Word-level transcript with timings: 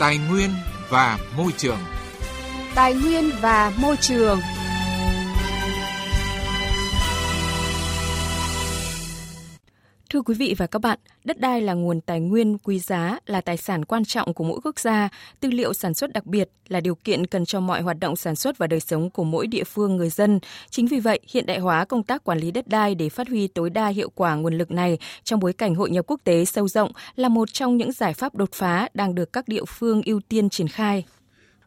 Tài 0.00 0.18
nguyên 0.18 0.50
và 0.88 1.18
môi 1.36 1.52
trường. 1.56 1.78
Tài 2.74 2.94
nguyên 2.94 3.30
và 3.40 3.72
môi 3.76 3.96
trường. 3.96 4.40
Thưa 10.10 10.22
quý 10.22 10.34
vị 10.34 10.54
và 10.58 10.66
các 10.66 10.78
bạn, 10.78 10.98
đất 11.24 11.40
đai 11.40 11.60
là 11.60 11.74
nguồn 11.74 12.00
tài 12.00 12.20
nguyên 12.20 12.58
quý 12.58 12.78
giá, 12.78 13.18
là 13.26 13.40
tài 13.40 13.56
sản 13.56 13.84
quan 13.84 14.04
trọng 14.04 14.34
của 14.34 14.44
mỗi 14.44 14.60
quốc 14.64 14.78
gia, 14.78 15.08
tư 15.40 15.50
liệu 15.50 15.72
sản 15.72 15.94
xuất 15.94 16.12
đặc 16.12 16.26
biệt 16.26 16.50
là 16.68 16.80
điều 16.80 16.94
kiện 16.94 17.26
cần 17.26 17.44
cho 17.44 17.60
mọi 17.60 17.82
hoạt 17.82 17.98
động 18.00 18.16
sản 18.16 18.36
xuất 18.36 18.58
và 18.58 18.66
đời 18.66 18.80
sống 18.80 19.10
của 19.10 19.24
mỗi 19.24 19.46
địa 19.46 19.64
phương 19.64 19.96
người 19.96 20.10
dân. 20.10 20.40
Chính 20.70 20.86
vì 20.86 21.00
vậy, 21.00 21.20
hiện 21.32 21.46
đại 21.46 21.58
hóa 21.58 21.84
công 21.84 22.02
tác 22.02 22.24
quản 22.24 22.38
lý 22.38 22.50
đất 22.50 22.68
đai 22.68 22.94
để 22.94 23.08
phát 23.08 23.28
huy 23.28 23.48
tối 23.48 23.70
đa 23.70 23.88
hiệu 23.88 24.10
quả 24.14 24.34
nguồn 24.34 24.58
lực 24.58 24.70
này 24.70 24.98
trong 25.24 25.40
bối 25.40 25.52
cảnh 25.52 25.74
hội 25.74 25.90
nhập 25.90 26.04
quốc 26.08 26.20
tế 26.24 26.44
sâu 26.44 26.68
rộng 26.68 26.92
là 27.16 27.28
một 27.28 27.52
trong 27.52 27.76
những 27.76 27.92
giải 27.92 28.14
pháp 28.14 28.34
đột 28.34 28.52
phá 28.52 28.88
đang 28.94 29.14
được 29.14 29.32
các 29.32 29.48
địa 29.48 29.64
phương 29.64 30.02
ưu 30.04 30.20
tiên 30.28 30.50
triển 30.50 30.68
khai. 30.68 31.04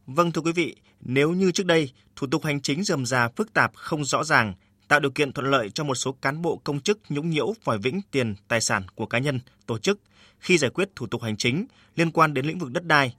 Vâng 0.06 0.32
thưa 0.32 0.42
quý 0.42 0.52
vị, 0.52 0.76
nếu 1.00 1.32
như 1.32 1.52
trước 1.52 1.66
đây 1.66 1.92
thủ 2.16 2.28
tục 2.32 2.44
hành 2.44 2.62
chính 2.62 2.84
rườm 2.84 3.06
rà 3.06 3.30
phức 3.36 3.54
tạp 3.54 3.72
không 3.76 4.06
rõ 4.06 4.24
ràng 4.24 4.54
tạo 4.88 5.00
điều 5.00 5.12
kiện 5.12 5.32
thuận 5.32 5.52
lợi 5.52 5.70
cho 5.70 5.84
một 5.84 5.96
số 5.96 6.12
cán 6.12 6.42
bộ 6.42 6.62
công 6.64 6.80
chức 6.80 7.00
nhũng 7.10 7.30
nhiễu 7.30 7.54
vòi 7.64 7.78
vĩnh 7.78 8.02
tiền 8.12 8.36
tài 8.48 8.62
sản 8.62 8.84
của 8.96 9.06
cá 9.06 9.20
nhân, 9.20 9.40
tổ 9.66 9.78
chức 9.78 10.00
khi 10.40 10.58
giải 10.58 10.72
quyết 10.72 10.90
thủ 10.96 11.08
tục 11.08 11.22
hành 11.22 11.38
chính 11.38 11.66
liên 11.96 12.12
quan 12.12 12.34
đến 12.34 12.46
lĩnh 12.46 12.60
vực 12.60 12.72
đất 12.72 12.86
đai 12.86 13.16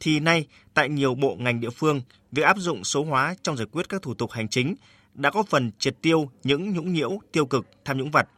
thì 0.00 0.20
nay 0.20 0.46
tại 0.74 0.88
nhiều 0.88 1.14
bộ 1.14 1.36
ngành 1.38 1.60
địa 1.60 1.70
phương, 1.70 2.02
việc 2.32 2.42
áp 2.42 2.58
dụng 2.58 2.84
số 2.84 3.04
hóa 3.04 3.34
trong 3.42 3.56
giải 3.56 3.66
quyết 3.72 3.88
các 3.88 4.02
thủ 4.02 4.14
tục 4.14 4.30
hành 4.30 4.48
chính 4.48 4.74
đã 5.14 5.30
có 5.30 5.42
phần 5.42 5.70
triệt 5.78 5.96
tiêu 6.02 6.30
những 6.44 6.74
nhũng 6.74 6.92
nhiễu 6.92 7.18
tiêu 7.32 7.46
cực 7.46 7.66
tham 7.84 7.98
nhũng 7.98 8.10
vặt, 8.10 8.28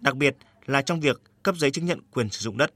đặc 0.00 0.16
biệt 0.16 0.36
là 0.66 0.82
trong 0.82 1.00
việc 1.00 1.20
cấp 1.42 1.54
giấy 1.58 1.70
chứng 1.70 1.86
nhận 1.86 2.00
quyền 2.12 2.30
sử 2.30 2.40
dụng 2.40 2.56
đất. 2.56 2.72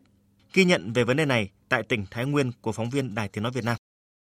Ghi 0.52 0.64
nhận 0.64 0.92
về 0.92 1.04
vấn 1.04 1.16
đề 1.16 1.24
này 1.24 1.50
tại 1.68 1.82
tỉnh 1.82 2.04
Thái 2.10 2.24
Nguyên 2.24 2.52
của 2.60 2.72
phóng 2.72 2.90
viên 2.90 3.14
Đài 3.14 3.28
Tiếng 3.28 3.42
nói 3.42 3.52
Việt 3.52 3.64
Nam. 3.64 3.76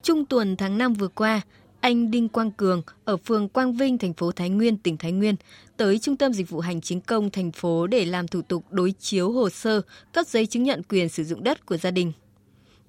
Trung 0.04 0.26
tuần 0.26 0.58
tháng 0.58 0.78
5 0.78 0.94
vừa 0.94 1.08
qua, 1.08 1.42
anh 1.82 2.12
Đinh 2.12 2.30
Quang 2.30 2.52
Cường 2.52 2.82
ở 3.06 3.18
phường 3.18 3.50
Quang 3.50 3.74
Vinh, 3.74 3.98
thành 3.98 4.14
phố 4.14 4.32
Thái 4.32 4.50
Nguyên, 4.50 4.78
tỉnh 4.78 4.98
Thái 4.98 5.12
Nguyên 5.12 5.36
tới 5.78 6.00
Trung 6.00 6.18
tâm 6.18 6.34
Dịch 6.34 6.50
vụ 6.50 6.60
Hành 6.60 6.82
chính 6.82 7.02
công 7.02 7.30
thành 7.30 7.52
phố 7.52 7.88
để 7.88 8.06
làm 8.06 8.28
thủ 8.28 8.42
tục 8.42 8.66
đối 8.70 8.92
chiếu 8.92 9.32
hồ 9.32 9.50
sơ 9.50 9.82
cấp 10.14 10.28
giấy 10.28 10.46
chứng 10.46 10.64
nhận 10.64 10.82
quyền 10.84 11.10
sử 11.10 11.24
dụng 11.24 11.44
đất 11.44 11.66
của 11.66 11.78
gia 11.78 11.92
đình. 11.92 12.12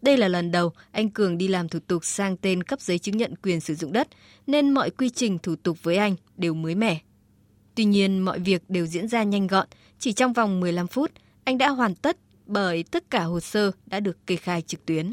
Đây 0.03 0.17
là 0.17 0.29
lần 0.29 0.51
đầu 0.51 0.73
anh 0.91 1.11
Cường 1.11 1.39
đi 1.39 1.49
làm 1.49 1.69
thủ 1.69 1.79
tục 1.87 2.05
sang 2.05 2.37
tên 2.37 2.63
cấp 2.63 2.81
giấy 2.81 2.99
chứng 2.99 3.17
nhận 3.17 3.35
quyền 3.43 3.61
sử 3.61 3.75
dụng 3.75 3.93
đất, 3.93 4.09
nên 4.47 4.71
mọi 4.71 4.91
quy 4.91 5.11
trình 5.11 5.39
thủ 5.39 5.57
tục 5.57 5.83
với 5.83 5.97
anh 5.97 6.17
đều 6.37 6.55
mới 6.55 6.75
mẻ. 6.75 7.01
Tuy 7.75 7.85
nhiên, 7.85 8.19
mọi 8.19 8.39
việc 8.39 8.63
đều 8.69 8.87
diễn 8.87 9.09
ra 9.09 9.23
nhanh 9.23 9.47
gọn, 9.47 9.67
chỉ 9.99 10.13
trong 10.13 10.33
vòng 10.33 10.61
15 10.61 10.87
phút, 10.87 11.11
anh 11.45 11.59
đã 11.59 11.69
hoàn 11.69 11.95
tất 11.95 12.17
bởi 12.47 12.83
tất 12.83 13.11
cả 13.11 13.25
hồ 13.25 13.41
sơ 13.41 13.71
đã 13.87 14.01
được 14.01 14.27
kê 14.27 14.37
khai 14.37 14.63
trực 14.63 14.87
tuyến. 14.87 15.13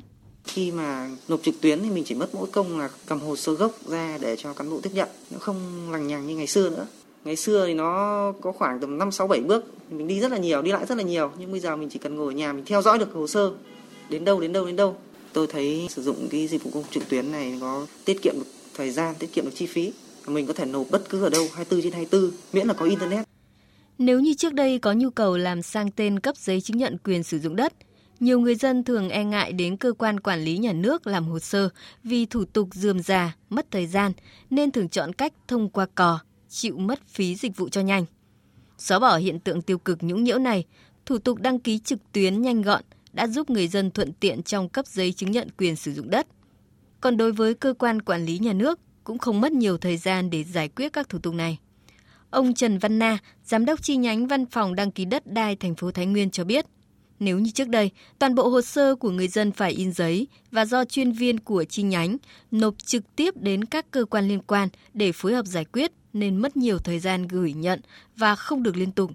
Khi 0.53 0.72
mà 0.72 1.09
nộp 1.28 1.44
trực 1.44 1.61
tuyến 1.61 1.80
thì 1.83 1.89
mình 1.89 2.03
chỉ 2.03 2.16
mất 2.16 2.36
mỗi 2.36 2.47
công 2.52 2.80
là 2.80 2.89
cầm 3.05 3.19
hồ 3.19 3.36
sơ 3.36 3.53
gốc 3.53 3.72
ra 3.88 4.17
để 4.22 4.36
cho 4.36 4.53
cán 4.53 4.69
bộ 4.69 4.80
tiếp 4.83 4.89
nhận. 4.94 5.09
Nó 5.31 5.39
không 5.39 5.92
lằng 5.92 6.08
nhằng 6.08 6.28
như 6.28 6.36
ngày 6.36 6.47
xưa 6.47 6.69
nữa. 6.69 6.88
Ngày 7.25 7.36
xưa 7.36 7.67
thì 7.67 7.73
nó 7.73 8.33
có 8.42 8.52
khoảng 8.52 8.80
tầm 8.80 8.97
5 8.97 9.11
6 9.11 9.27
7 9.27 9.39
bước, 9.39 9.66
mình 9.92 10.08
đi 10.08 10.20
rất 10.20 10.31
là 10.31 10.38
nhiều, 10.38 10.61
đi 10.61 10.72
lại 10.72 10.86
rất 10.86 10.97
là 10.97 11.03
nhiều, 11.03 11.31
nhưng 11.39 11.52
bây 11.52 11.59
giờ 11.59 11.75
mình 11.75 11.89
chỉ 11.89 12.00
cần 12.00 12.16
ngồi 12.16 12.33
ở 12.33 12.38
nhà 12.38 12.53
mình 12.53 12.66
theo 12.66 12.81
dõi 12.81 13.00
được 13.00 13.14
hồ 13.14 13.27
sơ 13.27 13.52
đến 14.09 14.25
đâu 14.25 14.42
đến 14.42 14.53
đâu 14.53 14.66
đến 14.66 14.75
đâu. 14.75 14.95
Tôi 15.33 15.47
thấy 15.47 15.88
sử 15.89 16.02
dụng 16.02 16.27
cái 16.31 16.47
dịch 16.47 16.64
vụ 16.64 16.72
công 16.73 16.83
trực 16.92 17.09
tuyến 17.09 17.31
này 17.31 17.58
có 17.61 17.86
tiết 18.05 18.22
kiệm 18.22 18.33
được 18.36 18.45
thời 18.73 18.92
gian, 18.92 19.16
tiết 19.20 19.33
kiệm 19.33 19.45
được 19.45 19.52
chi 19.55 19.66
phí. 19.66 19.94
Mình 20.27 20.45
có 20.45 20.53
thể 20.53 20.66
nộp 20.66 20.88
bất 20.92 21.09
cứ 21.09 21.23
ở 21.23 21.30
đâu 21.30 21.47
24 21.53 21.81
trên 21.83 21.94
24 21.94 22.31
miễn 22.53 22.67
là 22.67 22.73
có 22.73 22.86
internet. 22.86 23.25
Nếu 23.97 24.20
như 24.20 24.33
trước 24.33 24.53
đây 24.53 24.80
có 24.80 24.94
nhu 24.94 25.09
cầu 25.09 25.38
làm 25.38 25.61
sang 25.61 25.92
tên 25.92 26.20
cấp 26.20 26.38
giấy 26.38 26.61
chứng 26.61 26.77
nhận 26.77 26.97
quyền 27.03 27.23
sử 27.23 27.39
dụng 27.39 27.55
đất 27.55 27.73
nhiều 28.20 28.39
người 28.39 28.56
dân 28.56 28.84
thường 28.84 29.09
e 29.09 29.23
ngại 29.23 29.53
đến 29.53 29.78
cơ 29.78 29.94
quan 29.94 30.20
quản 30.20 30.44
lý 30.44 30.58
nhà 30.58 30.73
nước 30.73 31.08
làm 31.08 31.25
hồ 31.25 31.39
sơ 31.39 31.70
vì 32.03 32.26
thủ 32.26 32.45
tục 32.45 32.70
dườm 32.72 33.00
già, 33.00 33.36
mất 33.50 33.72
thời 33.72 33.88
gian, 33.88 34.11
nên 34.49 34.71
thường 34.71 34.89
chọn 34.89 35.14
cách 35.14 35.33
thông 35.48 35.70
qua 35.70 35.86
cò, 35.95 36.20
chịu 36.49 36.77
mất 36.77 37.08
phí 37.08 37.36
dịch 37.36 37.58
vụ 37.58 37.70
cho 37.70 37.82
nhanh. 37.82 38.05
Xóa 38.77 38.99
bỏ 38.99 39.17
hiện 39.17 39.39
tượng 39.39 39.61
tiêu 39.61 39.77
cực 39.77 40.04
nhũng 40.04 40.23
nhiễu 40.23 40.39
này, 40.39 40.66
thủ 41.05 41.17
tục 41.17 41.39
đăng 41.39 41.60
ký 41.60 41.80
trực 41.80 41.99
tuyến 42.11 42.42
nhanh 42.42 42.61
gọn 42.61 42.83
đã 43.14 43.27
giúp 43.27 43.49
người 43.49 43.67
dân 43.67 43.92
thuận 43.92 44.14
tiện 44.14 44.43
trong 44.43 44.70
cấp 44.70 44.88
giấy 44.88 45.14
chứng 45.14 45.32
nhận 45.32 45.48
quyền 45.58 45.76
sử 45.76 45.93
dụng 45.93 46.10
đất. 46.10 46.27
Còn 47.02 47.17
đối 47.17 47.32
với 47.32 47.54
cơ 47.54 47.73
quan 47.80 48.02
quản 48.02 48.26
lý 48.26 48.39
nhà 48.39 48.54
nước 48.54 48.80
cũng 49.04 49.17
không 49.17 49.42
mất 49.42 49.52
nhiều 49.52 49.77
thời 49.77 49.98
gian 49.98 50.30
để 50.30 50.43
giải 50.43 50.67
quyết 50.67 50.93
các 50.93 51.10
thủ 51.10 51.20
tục 51.20 51.33
này. 51.33 51.58
Ông 52.30 52.54
Trần 52.54 52.77
Văn 52.77 52.99
Na, 52.99 53.17
giám 53.45 53.66
đốc 53.66 53.83
chi 53.83 53.95
nhánh 53.95 54.27
văn 54.27 54.45
phòng 54.45 54.76
đăng 54.76 54.92
ký 54.92 55.05
đất 55.05 55.27
đai 55.27 55.55
thành 55.55 55.76
phố 55.76 55.92
Thái 55.92 56.05
Nguyên 56.05 56.32
cho 56.32 56.43
biết– 56.43 56.66
nếu 57.19 57.39
như 57.39 57.52
trước 57.52 57.67
đây, 57.67 57.91
toàn 58.19 58.35
bộ 58.35 58.49
hồ 58.49 58.61
sơ 58.61 58.95
của 58.95 59.09
người 59.09 59.27
dân 59.27 59.52
phải 59.52 59.71
in 59.71 59.93
giấy 59.93 60.27
và 60.52 60.65
do 60.65 60.85
chuyên 60.85 61.11
viên 61.11 61.39
của 61.39 61.63
chi 61.63 61.83
nhánh 61.83 62.17
nộp 62.52 62.73
trực 62.85 63.15
tiếp 63.15 63.37
đến 63.37 63.65
các 63.65 63.91
cơ 63.91 64.05
quan 64.05 64.27
liên 64.27 64.41
quan 64.47 64.69
để 64.93 65.11
phối 65.11 65.33
hợp 65.33 65.45
giải 65.45 65.65
quyết 65.65 65.91
nên 66.13 66.37
mất 66.37 66.57
nhiều 66.57 66.77
thời 66.77 66.99
gian 66.99 67.27
gửi 67.27 67.53
nhận 67.53 67.81
và 68.17 68.35
không 68.35 68.63
được 68.63 68.77
liên 68.77 68.91
tục. 68.91 69.11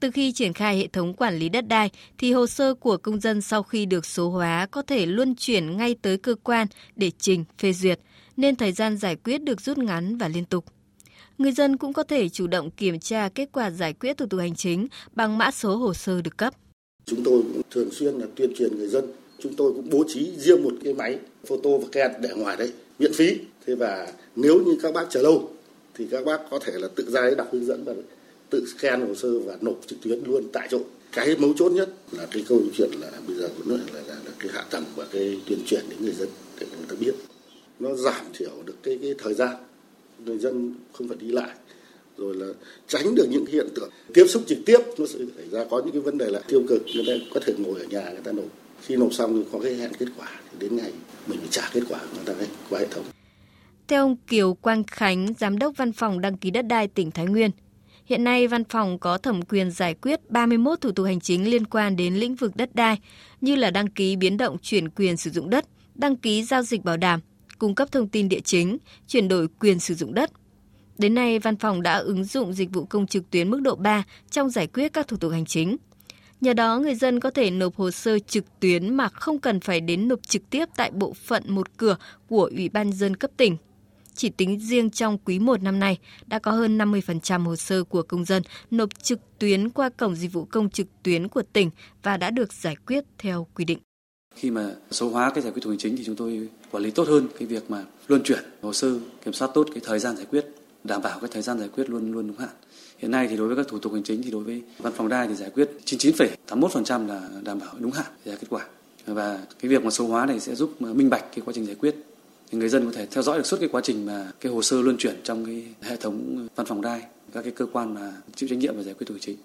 Từ 0.00 0.10
khi 0.10 0.32
triển 0.32 0.52
khai 0.52 0.78
hệ 0.78 0.86
thống 0.86 1.14
quản 1.14 1.38
lý 1.38 1.48
đất 1.48 1.68
đai 1.68 1.90
thì 2.18 2.32
hồ 2.32 2.46
sơ 2.46 2.74
của 2.74 2.96
công 2.96 3.20
dân 3.20 3.40
sau 3.40 3.62
khi 3.62 3.86
được 3.86 4.06
số 4.06 4.30
hóa 4.30 4.66
có 4.70 4.82
thể 4.82 5.06
luân 5.06 5.34
chuyển 5.34 5.76
ngay 5.76 5.94
tới 6.02 6.18
cơ 6.18 6.34
quan 6.34 6.66
để 6.96 7.10
trình, 7.18 7.44
phê 7.58 7.72
duyệt, 7.72 8.00
nên 8.36 8.56
thời 8.56 8.72
gian 8.72 8.96
giải 8.96 9.16
quyết 9.16 9.42
được 9.42 9.60
rút 9.60 9.78
ngắn 9.78 10.16
và 10.16 10.28
liên 10.28 10.44
tục. 10.44 10.64
Người 11.38 11.52
dân 11.52 11.76
cũng 11.76 11.92
có 11.92 12.02
thể 12.02 12.28
chủ 12.28 12.46
động 12.46 12.70
kiểm 12.70 13.00
tra 13.00 13.28
kết 13.28 13.48
quả 13.52 13.70
giải 13.70 13.92
quyết 13.92 14.16
thủ 14.16 14.26
tục 14.26 14.40
hành 14.40 14.54
chính 14.54 14.86
bằng 15.12 15.38
mã 15.38 15.50
số 15.50 15.76
hồ 15.76 15.94
sơ 15.94 16.22
được 16.22 16.36
cấp. 16.36 16.54
Chúng 17.06 17.24
tôi 17.24 17.42
cũng 17.42 17.62
thường 17.70 17.90
xuyên 17.90 18.14
là 18.14 18.26
tuyên 18.34 18.54
truyền 18.54 18.78
người 18.78 18.88
dân. 18.88 19.04
Chúng 19.38 19.54
tôi 19.54 19.72
cũng 19.72 19.90
bố 19.90 20.04
trí 20.08 20.30
riêng 20.38 20.62
một 20.62 20.72
cái 20.84 20.94
máy 20.94 21.18
photo 21.46 21.70
và 21.70 21.88
kẹt 21.92 22.10
để 22.20 22.30
ngoài 22.36 22.56
đấy 22.56 22.72
miễn 22.98 23.12
phí. 23.12 23.38
Thế 23.66 23.74
và 23.74 24.12
nếu 24.36 24.62
như 24.66 24.76
các 24.82 24.94
bác 24.94 25.06
chờ 25.10 25.22
lâu 25.22 25.50
thì 25.94 26.06
các 26.10 26.24
bác 26.24 26.40
có 26.50 26.58
thể 26.58 26.72
là 26.76 26.88
tự 26.94 27.10
ra 27.10 27.20
đấy 27.20 27.34
đọc 27.34 27.48
hướng 27.52 27.66
dẫn 27.66 27.84
và 27.84 27.94
tự 28.50 28.64
scan 28.66 29.08
hồ 29.08 29.14
sơ 29.14 29.38
và 29.38 29.56
nộp 29.60 29.80
trực 29.86 29.98
tuyến 30.02 30.20
luôn 30.24 30.48
tại 30.52 30.68
chỗ. 30.70 30.80
Cái 31.12 31.36
mấu 31.38 31.52
chốt 31.56 31.72
nhất 31.72 31.88
là 32.12 32.26
cái 32.30 32.44
câu 32.48 32.60
chuyện 32.74 32.90
là 33.00 33.10
bây 33.26 33.36
giờ 33.36 33.48
cũng 33.58 33.70
là, 33.76 33.82
là, 33.92 34.00
là 34.06 34.32
cái 34.38 34.48
hạ 34.52 34.64
tầng 34.70 34.84
và 34.96 35.06
cái 35.12 35.40
tuyên 35.48 35.58
truyền 35.66 35.84
đến 35.90 35.98
người 36.02 36.14
dân 36.14 36.28
để 36.60 36.66
người 36.76 36.86
ta 36.88 36.94
biết. 37.00 37.14
Nó 37.80 37.94
giảm 37.94 38.26
thiểu 38.34 38.50
được 38.66 38.76
cái, 38.82 38.98
cái 39.02 39.14
thời 39.18 39.34
gian 39.34 39.56
người 40.24 40.38
dân 40.38 40.74
không 40.92 41.08
phải 41.08 41.16
đi 41.20 41.28
lại 41.28 41.50
rồi 42.22 42.34
là 42.36 42.46
tránh 42.88 43.14
được 43.14 43.26
những 43.30 43.46
hiện 43.46 43.66
tượng 43.74 43.90
tiếp 44.14 44.24
xúc 44.28 44.42
trực 44.46 44.58
tiếp 44.66 44.78
nó 44.98 45.06
sẽ 45.06 45.18
xảy 45.36 45.48
ra 45.50 45.64
có 45.70 45.82
những 45.84 45.92
cái 45.92 46.00
vấn 46.00 46.18
đề 46.18 46.26
là 46.26 46.40
tiêu 46.48 46.62
cực 46.68 46.82
người 46.94 47.04
ta 47.06 47.12
có 47.34 47.40
thể 47.46 47.54
ngồi 47.58 47.80
ở 47.80 47.86
nhà 47.86 48.10
người 48.10 48.20
ta 48.24 48.32
nộp. 48.32 48.44
Khi 48.82 48.96
nộp 48.96 49.12
xong 49.12 49.36
thì 49.36 49.48
có 49.52 49.58
cái 49.58 49.74
hẹn 49.74 49.92
kết 49.98 50.06
quả 50.18 50.28
thì 50.50 50.56
đến 50.58 50.76
ngày 50.76 50.92
mình 51.26 51.38
phải 51.38 51.48
trả 51.50 51.70
kết 51.72 51.80
quả 51.88 52.00
người 52.14 52.24
ta 52.24 52.32
qua 52.70 52.80
hệ 52.80 52.86
thống. 52.90 53.04
Theo 53.88 54.02
ông 54.02 54.16
Kiều 54.26 54.54
Quang 54.54 54.84
Khánh, 54.84 55.34
Giám 55.38 55.58
đốc 55.58 55.76
Văn 55.76 55.92
phòng 55.92 56.20
Đăng 56.20 56.36
ký 56.36 56.50
Đất 56.50 56.62
đai 56.62 56.88
tỉnh 56.88 57.10
Thái 57.10 57.26
Nguyên, 57.26 57.50
hiện 58.04 58.24
nay 58.24 58.46
văn 58.46 58.64
phòng 58.64 58.98
có 58.98 59.18
thẩm 59.18 59.42
quyền 59.42 59.70
giải 59.70 59.94
quyết 59.94 60.30
31 60.30 60.80
thủ 60.80 60.92
tục 60.92 61.06
hành 61.06 61.20
chính 61.20 61.50
liên 61.50 61.66
quan 61.66 61.96
đến 61.96 62.14
lĩnh 62.14 62.34
vực 62.34 62.56
đất 62.56 62.74
đai 62.74 62.98
như 63.40 63.56
là 63.56 63.70
đăng 63.70 63.88
ký 63.88 64.16
biến 64.16 64.36
động 64.36 64.56
chuyển 64.62 64.88
quyền 64.88 65.16
sử 65.16 65.30
dụng 65.30 65.50
đất, 65.50 65.64
đăng 65.94 66.16
ký 66.16 66.44
giao 66.44 66.62
dịch 66.62 66.84
bảo 66.84 66.96
đảm, 66.96 67.20
cung 67.58 67.74
cấp 67.74 67.92
thông 67.92 68.08
tin 68.08 68.28
địa 68.28 68.40
chính, 68.40 68.78
chuyển 69.08 69.28
đổi 69.28 69.48
quyền 69.60 69.78
sử 69.78 69.94
dụng 69.94 70.14
đất, 70.14 70.30
Đến 70.98 71.14
nay, 71.14 71.38
văn 71.38 71.56
phòng 71.56 71.82
đã 71.82 71.96
ứng 71.96 72.24
dụng 72.24 72.52
dịch 72.52 72.70
vụ 72.72 72.84
công 72.84 73.06
trực 73.06 73.30
tuyến 73.30 73.50
mức 73.50 73.60
độ 73.60 73.74
3 73.74 74.04
trong 74.30 74.50
giải 74.50 74.66
quyết 74.66 74.92
các 74.92 75.08
thủ 75.08 75.16
tục 75.16 75.32
hành 75.32 75.44
chính. 75.44 75.76
Nhờ 76.40 76.54
đó, 76.54 76.78
người 76.78 76.94
dân 76.94 77.20
có 77.20 77.30
thể 77.30 77.50
nộp 77.50 77.76
hồ 77.76 77.90
sơ 77.90 78.18
trực 78.18 78.44
tuyến 78.60 78.94
mà 78.94 79.08
không 79.08 79.38
cần 79.38 79.60
phải 79.60 79.80
đến 79.80 80.08
nộp 80.08 80.22
trực 80.28 80.50
tiếp 80.50 80.64
tại 80.76 80.90
bộ 80.90 81.12
phận 81.12 81.42
một 81.46 81.76
cửa 81.76 81.96
của 82.28 82.50
Ủy 82.56 82.68
ban 82.68 82.92
dân 82.92 83.16
cấp 83.16 83.30
tỉnh. 83.36 83.56
Chỉ 84.14 84.28
tính 84.28 84.60
riêng 84.60 84.90
trong 84.90 85.18
quý 85.18 85.38
1 85.38 85.62
năm 85.62 85.80
nay, 85.80 85.98
đã 86.26 86.38
có 86.38 86.50
hơn 86.50 86.78
50% 86.78 87.44
hồ 87.44 87.56
sơ 87.56 87.84
của 87.84 88.02
công 88.02 88.24
dân 88.24 88.42
nộp 88.70 89.02
trực 89.02 89.18
tuyến 89.38 89.70
qua 89.70 89.88
cổng 89.88 90.16
dịch 90.16 90.32
vụ 90.32 90.44
công 90.44 90.70
trực 90.70 90.86
tuyến 91.02 91.28
của 91.28 91.42
tỉnh 91.52 91.70
và 92.02 92.16
đã 92.16 92.30
được 92.30 92.52
giải 92.52 92.76
quyết 92.86 93.04
theo 93.18 93.46
quy 93.54 93.64
định. 93.64 93.78
Khi 94.34 94.50
mà 94.50 94.70
số 94.90 95.10
hóa 95.10 95.30
cái 95.34 95.42
giải 95.42 95.52
quyết 95.52 95.62
thủ 95.62 95.64
tục 95.64 95.70
hành 95.70 95.78
chính 95.78 95.96
thì 95.96 96.04
chúng 96.04 96.16
tôi 96.16 96.48
quản 96.70 96.82
lý 96.84 96.90
tốt 96.90 97.08
hơn 97.08 97.28
cái 97.38 97.48
việc 97.48 97.70
mà 97.70 97.84
luân 98.08 98.22
chuyển 98.22 98.42
hồ 98.62 98.72
sơ, 98.72 98.98
kiểm 99.24 99.34
soát 99.34 99.50
tốt 99.54 99.68
cái 99.74 99.82
thời 99.84 99.98
gian 99.98 100.16
giải 100.16 100.26
quyết 100.30 100.46
đảm 100.84 101.02
bảo 101.02 101.18
cái 101.20 101.30
thời 101.32 101.42
gian 101.42 101.58
giải 101.58 101.68
quyết 101.68 101.90
luôn 101.90 102.12
luôn 102.12 102.26
đúng 102.26 102.38
hạn. 102.38 102.50
Hiện 102.98 103.10
nay 103.10 103.26
thì 103.30 103.36
đối 103.36 103.48
với 103.48 103.56
các 103.56 103.66
thủ 103.68 103.78
tục 103.78 103.92
hành 103.92 104.02
chính 104.02 104.22
thì 104.22 104.30
đối 104.30 104.44
với 104.44 104.62
văn 104.78 104.92
phòng 104.96 105.08
đai 105.08 105.28
thì 105.28 105.34
giải 105.34 105.50
quyết 105.50 105.70
99,81% 105.84 107.06
là 107.06 107.28
đảm 107.44 107.58
bảo 107.58 107.74
đúng 107.78 107.92
hạn 107.92 108.06
ra 108.24 108.34
kết 108.40 108.46
quả. 108.50 108.66
Và 109.06 109.38
cái 109.60 109.68
việc 109.68 109.84
mà 109.84 109.90
số 109.90 110.06
hóa 110.06 110.26
này 110.26 110.40
sẽ 110.40 110.54
giúp 110.54 110.82
minh 110.82 111.10
bạch 111.10 111.24
cái 111.34 111.42
quá 111.44 111.52
trình 111.54 111.66
giải 111.66 111.74
quyết. 111.74 111.94
Thì 112.50 112.58
người 112.58 112.68
dân 112.68 112.86
có 112.86 112.92
thể 112.92 113.06
theo 113.10 113.22
dõi 113.22 113.38
được 113.38 113.46
suốt 113.46 113.56
cái 113.60 113.68
quá 113.68 113.80
trình 113.84 114.06
mà 114.06 114.32
cái 114.40 114.52
hồ 114.52 114.62
sơ 114.62 114.82
luân 114.82 114.96
chuyển 114.98 115.14
trong 115.24 115.44
cái 115.44 115.64
hệ 115.80 115.96
thống 115.96 116.48
văn 116.56 116.66
phòng 116.66 116.82
đai, 116.82 117.02
các 117.32 117.42
cái 117.42 117.52
cơ 117.52 117.66
quan 117.72 117.94
mà 117.94 118.12
chịu 118.34 118.48
trách 118.48 118.58
nhiệm 118.58 118.76
về 118.76 118.82
giải 118.82 118.94
quyết 118.94 119.06
thủ 119.06 119.14
tục 119.14 119.20
chính. 119.20 119.36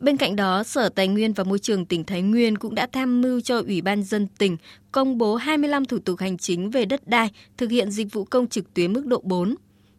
Bên 0.00 0.16
cạnh 0.16 0.36
đó, 0.36 0.62
Sở 0.62 0.88
Tài 0.88 1.08
nguyên 1.08 1.32
và 1.32 1.44
Môi 1.44 1.58
trường 1.58 1.86
tỉnh 1.86 2.04
Thái 2.04 2.22
Nguyên 2.22 2.58
cũng 2.58 2.74
đã 2.74 2.86
tham 2.92 3.20
mưu 3.20 3.40
cho 3.40 3.60
Ủy 3.60 3.80
ban 3.80 4.02
dân 4.02 4.26
tỉnh 4.38 4.56
công 4.92 5.18
bố 5.18 5.36
25 5.36 5.84
thủ 5.84 5.98
tục 5.98 6.20
hành 6.20 6.38
chính 6.38 6.70
về 6.70 6.84
đất 6.84 7.08
đai 7.08 7.30
thực 7.56 7.70
hiện 7.70 7.90
dịch 7.90 8.12
vụ 8.12 8.24
công 8.24 8.48
trực 8.48 8.74
tuyến 8.74 8.92
mức 8.92 9.06
độ 9.06 9.20
4 9.24 9.54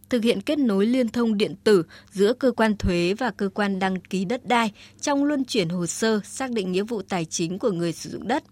thực 0.09 0.23
hiện 0.23 0.41
kết 0.41 0.59
nối 0.59 0.85
liên 0.85 1.09
thông 1.09 1.37
điện 1.37 1.55
tử 1.63 1.83
giữa 2.11 2.33
cơ 2.33 2.51
quan 2.51 2.77
thuế 2.77 3.13
và 3.13 3.31
cơ 3.31 3.49
quan 3.49 3.79
đăng 3.79 3.99
ký 3.99 4.25
đất 4.25 4.45
đai 4.45 4.71
trong 5.01 5.23
luân 5.23 5.45
chuyển 5.45 5.69
hồ 5.69 5.85
sơ 5.85 6.19
xác 6.23 6.51
định 6.51 6.71
nghĩa 6.71 6.83
vụ 6.83 7.01
tài 7.01 7.25
chính 7.25 7.59
của 7.59 7.71
người 7.71 7.91
sử 7.91 8.09
dụng 8.09 8.27
đất. 8.27 8.43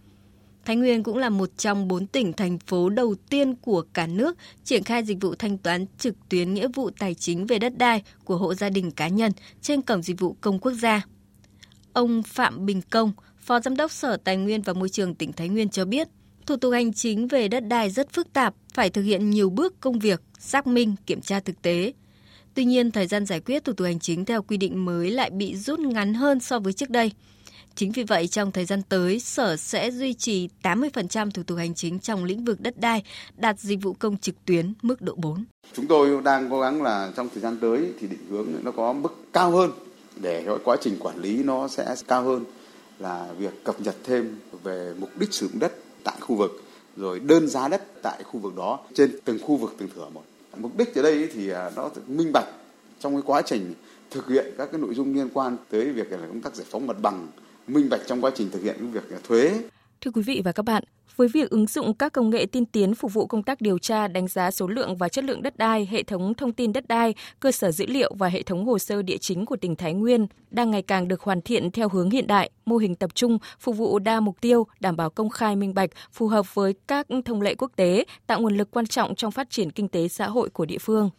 Thái 0.66 0.76
Nguyên 0.76 1.04
cũng 1.04 1.18
là 1.18 1.30
một 1.30 1.50
trong 1.58 1.88
bốn 1.88 2.08
tỉnh 2.08 2.34
thành 2.34 2.60
phố 2.60 2.90
đầu 2.90 3.16
tiên 3.30 3.56
của 3.56 3.84
cả 3.94 4.08
nước 4.08 4.38
triển 4.64 4.84
khai 4.84 5.04
dịch 5.04 5.18
vụ 5.22 5.36
thanh 5.36 5.58
toán 5.58 5.86
trực 5.98 6.16
tuyến 6.30 6.54
nghĩa 6.54 6.68
vụ 6.74 6.90
tài 7.00 7.14
chính 7.14 7.48
về 7.48 7.60
đất 7.60 7.78
đai 7.78 8.04
của 8.24 8.38
hộ 8.38 8.54
gia 8.54 8.70
đình 8.70 8.92
cá 8.92 9.08
nhân 9.08 9.32
trên 9.62 9.82
cổng 9.82 10.02
dịch 10.02 10.20
vụ 10.20 10.36
công 10.42 10.60
quốc 10.60 10.72
gia. 10.72 11.06
Ông 11.94 12.24
Phạm 12.24 12.66
Bình 12.66 12.82
Công, 12.90 13.12
Phó 13.40 13.60
Giám 13.60 13.78
đốc 13.78 13.92
Sở 13.92 14.18
Tài 14.18 14.38
nguyên 14.38 14.62
và 14.62 14.74
Môi 14.74 14.90
trường 14.90 15.16
tỉnh 15.16 15.34
Thái 15.34 15.50
Nguyên 15.50 15.70
cho 15.70 15.86
biết, 15.86 16.08
thủ 16.46 16.56
tục 16.56 16.74
hành 16.74 16.94
chính 16.94 17.28
về 17.28 17.48
đất 17.48 17.68
đai 17.68 17.90
rất 17.90 18.14
phức 18.14 18.34
tạp, 18.34 18.56
phải 18.74 18.90
thực 18.90 19.02
hiện 19.02 19.30
nhiều 19.30 19.50
bước 19.50 19.80
công 19.80 20.00
việc, 20.00 20.22
xác 20.40 20.68
minh, 20.68 20.96
kiểm 21.06 21.22
tra 21.22 21.40
thực 21.40 21.62
tế. 21.62 21.94
Tuy 22.54 22.66
nhiên, 22.66 22.92
thời 22.92 23.08
gian 23.08 23.26
giải 23.26 23.40
quyết 23.40 23.64
thủ 23.64 23.74
tục 23.74 23.86
hành 23.86 24.00
chính 24.00 24.26
theo 24.26 24.42
quy 24.42 24.58
định 24.58 24.86
mới 24.86 25.12
lại 25.12 25.30
bị 25.30 25.56
rút 25.56 25.80
ngắn 25.80 26.14
hơn 26.14 26.40
so 26.40 26.60
với 26.60 26.74
trước 26.74 26.90
đây– 26.90 27.12
Chính 27.76 27.92
vì 27.92 28.04
vậy, 28.04 28.28
trong 28.28 28.52
thời 28.52 28.66
gian 28.66 28.82
tới, 28.90 29.20
Sở 29.20 29.58
sẽ 29.58 29.92
duy 29.92 30.14
trì 30.14 30.50
80% 30.64 31.32
thủ 31.32 31.44
tục 31.44 31.58
hành 31.58 31.74
chính 31.74 32.00
trong 32.00 32.24
lĩnh 32.24 32.46
vực 32.46 32.62
đất 32.62 32.80
đai 32.80 33.04
đạt 33.38 33.60
dịch 33.60 33.80
vụ 33.82 33.94
công 33.94 34.18
trực 34.18 34.36
tuyến 34.46 34.74
mức 34.82 35.02
độ 35.02 35.16
4. 35.18 35.44
Chúng 35.74 35.88
tôi 35.88 36.22
đang 36.22 36.50
cố 36.50 36.62
gắng 36.62 36.82
là 36.82 37.12
trong 37.16 37.30
thời 37.30 37.42
gian 37.42 37.58
tới 37.62 37.94
thì 38.00 38.08
định 38.08 38.26
hướng 38.30 38.48
nó 38.64 38.72
có 38.72 38.94
mức 38.94 39.16
cao 39.34 39.52
hơn 39.52 39.72
để 40.22 40.44
cái 40.46 40.56
quá 40.64 40.78
trình 40.82 40.98
quản 41.00 41.22
lý 41.22 41.44
nó 41.44 41.68
sẽ 41.68 41.96
cao 42.08 42.24
hơn 42.24 42.44
là 43.00 43.28
việc 43.38 43.64
cập 43.64 43.82
nhật 43.82 43.96
thêm 44.04 44.40
về 44.64 44.94
mục 45.00 45.10
đích 45.20 45.34
sử 45.34 45.48
dụng 45.48 45.60
đất 45.60 45.74
tại 46.04 46.16
khu 46.20 46.36
vực 46.36 46.64
rồi 46.98 47.20
đơn 47.20 47.48
giá 47.48 47.68
đất 47.68 48.02
tại 48.02 48.24
khu 48.24 48.40
vực 48.40 48.56
đó 48.56 48.80
trên 48.94 49.20
từng 49.26 49.40
khu 49.42 49.56
vực 49.56 49.76
từng 49.78 49.90
thửa 49.96 50.10
một. 50.14 50.24
Mục 50.58 50.78
đích 50.78 50.96
ở 50.96 51.02
đây 51.02 51.30
thì 51.34 51.50
à, 51.50 51.72
nó 51.76 51.90
minh 52.08 52.32
bạch 52.34 52.48
trong 53.00 53.14
cái 53.14 53.22
quá 53.26 53.42
trình 53.42 53.74
thực 54.12 54.28
hiện 54.28 54.46
các 54.58 54.70
cái 54.72 54.82
nội 54.82 54.96
dung 54.96 55.16
liên 55.16 55.30
quan 55.34 55.58
tới 55.70 55.92
việc 55.92 56.12
là 56.12 56.18
công 56.18 56.42
tác 56.42 56.56
giải 56.56 56.68
phóng 56.70 56.88
mặt 56.88 56.98
bằng 57.02 57.28
minh 57.68 57.90
bạch 57.90 58.02
trong 58.08 58.22
quá 58.22 58.32
trình 58.36 58.50
thực 58.52 58.64
hiện 58.64 58.92
việc 58.92 59.24
thuế. 59.24 59.62
Thưa 60.02 60.12
quý 60.12 60.22
vị 60.22 60.42
và 60.46 60.52
các 60.52 60.64
bạn, 60.64 60.84
với 61.16 61.28
việc 61.28 61.50
ứng 61.50 61.68
dụng 61.68 61.94
các 61.94 62.14
công 62.14 62.30
nghệ 62.30 62.46
tiên 62.46 62.66
tiến 62.66 62.96
phục 62.96 63.14
vụ 63.14 63.28
công 63.28 63.44
tác 63.44 63.62
điều 63.62 63.78
tra, 63.78 64.08
đánh 64.08 64.28
giá 64.28 64.52
số 64.52 64.68
lượng 64.68 64.98
và 64.98 65.10
chất 65.10 65.24
lượng 65.24 65.42
đất 65.42 65.58
đai, 65.58 65.88
hệ 65.92 66.04
thống 66.04 66.34
thông 66.34 66.54
tin 66.54 66.74
đất 66.74 66.88
đai, 66.88 67.14
cơ 67.40 67.52
sở 67.52 67.72
dữ 67.72 67.86
liệu 67.86 68.14
và 68.18 68.28
hệ 68.28 68.44
thống 68.44 68.66
hồ 68.66 68.80
sơ 68.80 69.02
địa 69.02 69.18
chính 69.18 69.46
của 69.46 69.56
tỉnh 69.56 69.76
Thái 69.76 69.94
Nguyên 69.94 70.28
đang 70.52 70.72
ngày 70.72 70.82
càng 70.82 71.08
được 71.08 71.22
hoàn 71.22 71.42
thiện 71.42 71.72
theo 71.72 71.90
hướng 71.90 72.10
hiện 72.10 72.28
đại, 72.28 72.50
mô 72.66 72.78
hình 72.78 72.96
tập 72.96 73.16
trung, 73.16 73.38
phục 73.60 73.78
vụ 73.78 74.00
đa 74.00 74.20
mục 74.20 74.42
tiêu, 74.42 74.68
đảm 74.80 74.96
bảo 74.96 75.10
công 75.10 75.30
khai 75.30 75.56
minh 75.56 75.74
bạch, 75.74 75.90
phù 76.12 76.28
hợp 76.28 76.56
với 76.56 76.74
các 76.88 77.08
thông 77.26 77.42
lệ 77.42 77.56
quốc 77.56 77.72
tế, 77.76 78.06
tạo 78.28 78.42
nguồn 78.42 78.58
lực 78.58 78.72
quan 78.72 78.88
trọng 78.88 79.16
trong 79.16 79.32
phát 79.32 79.50
triển 79.50 79.72
kinh 79.72 79.88
tế 79.88 80.08
xã 80.08 80.28
hội 80.28 80.50
của 80.50 80.66
địa 80.66 80.78
phương. 80.78 81.10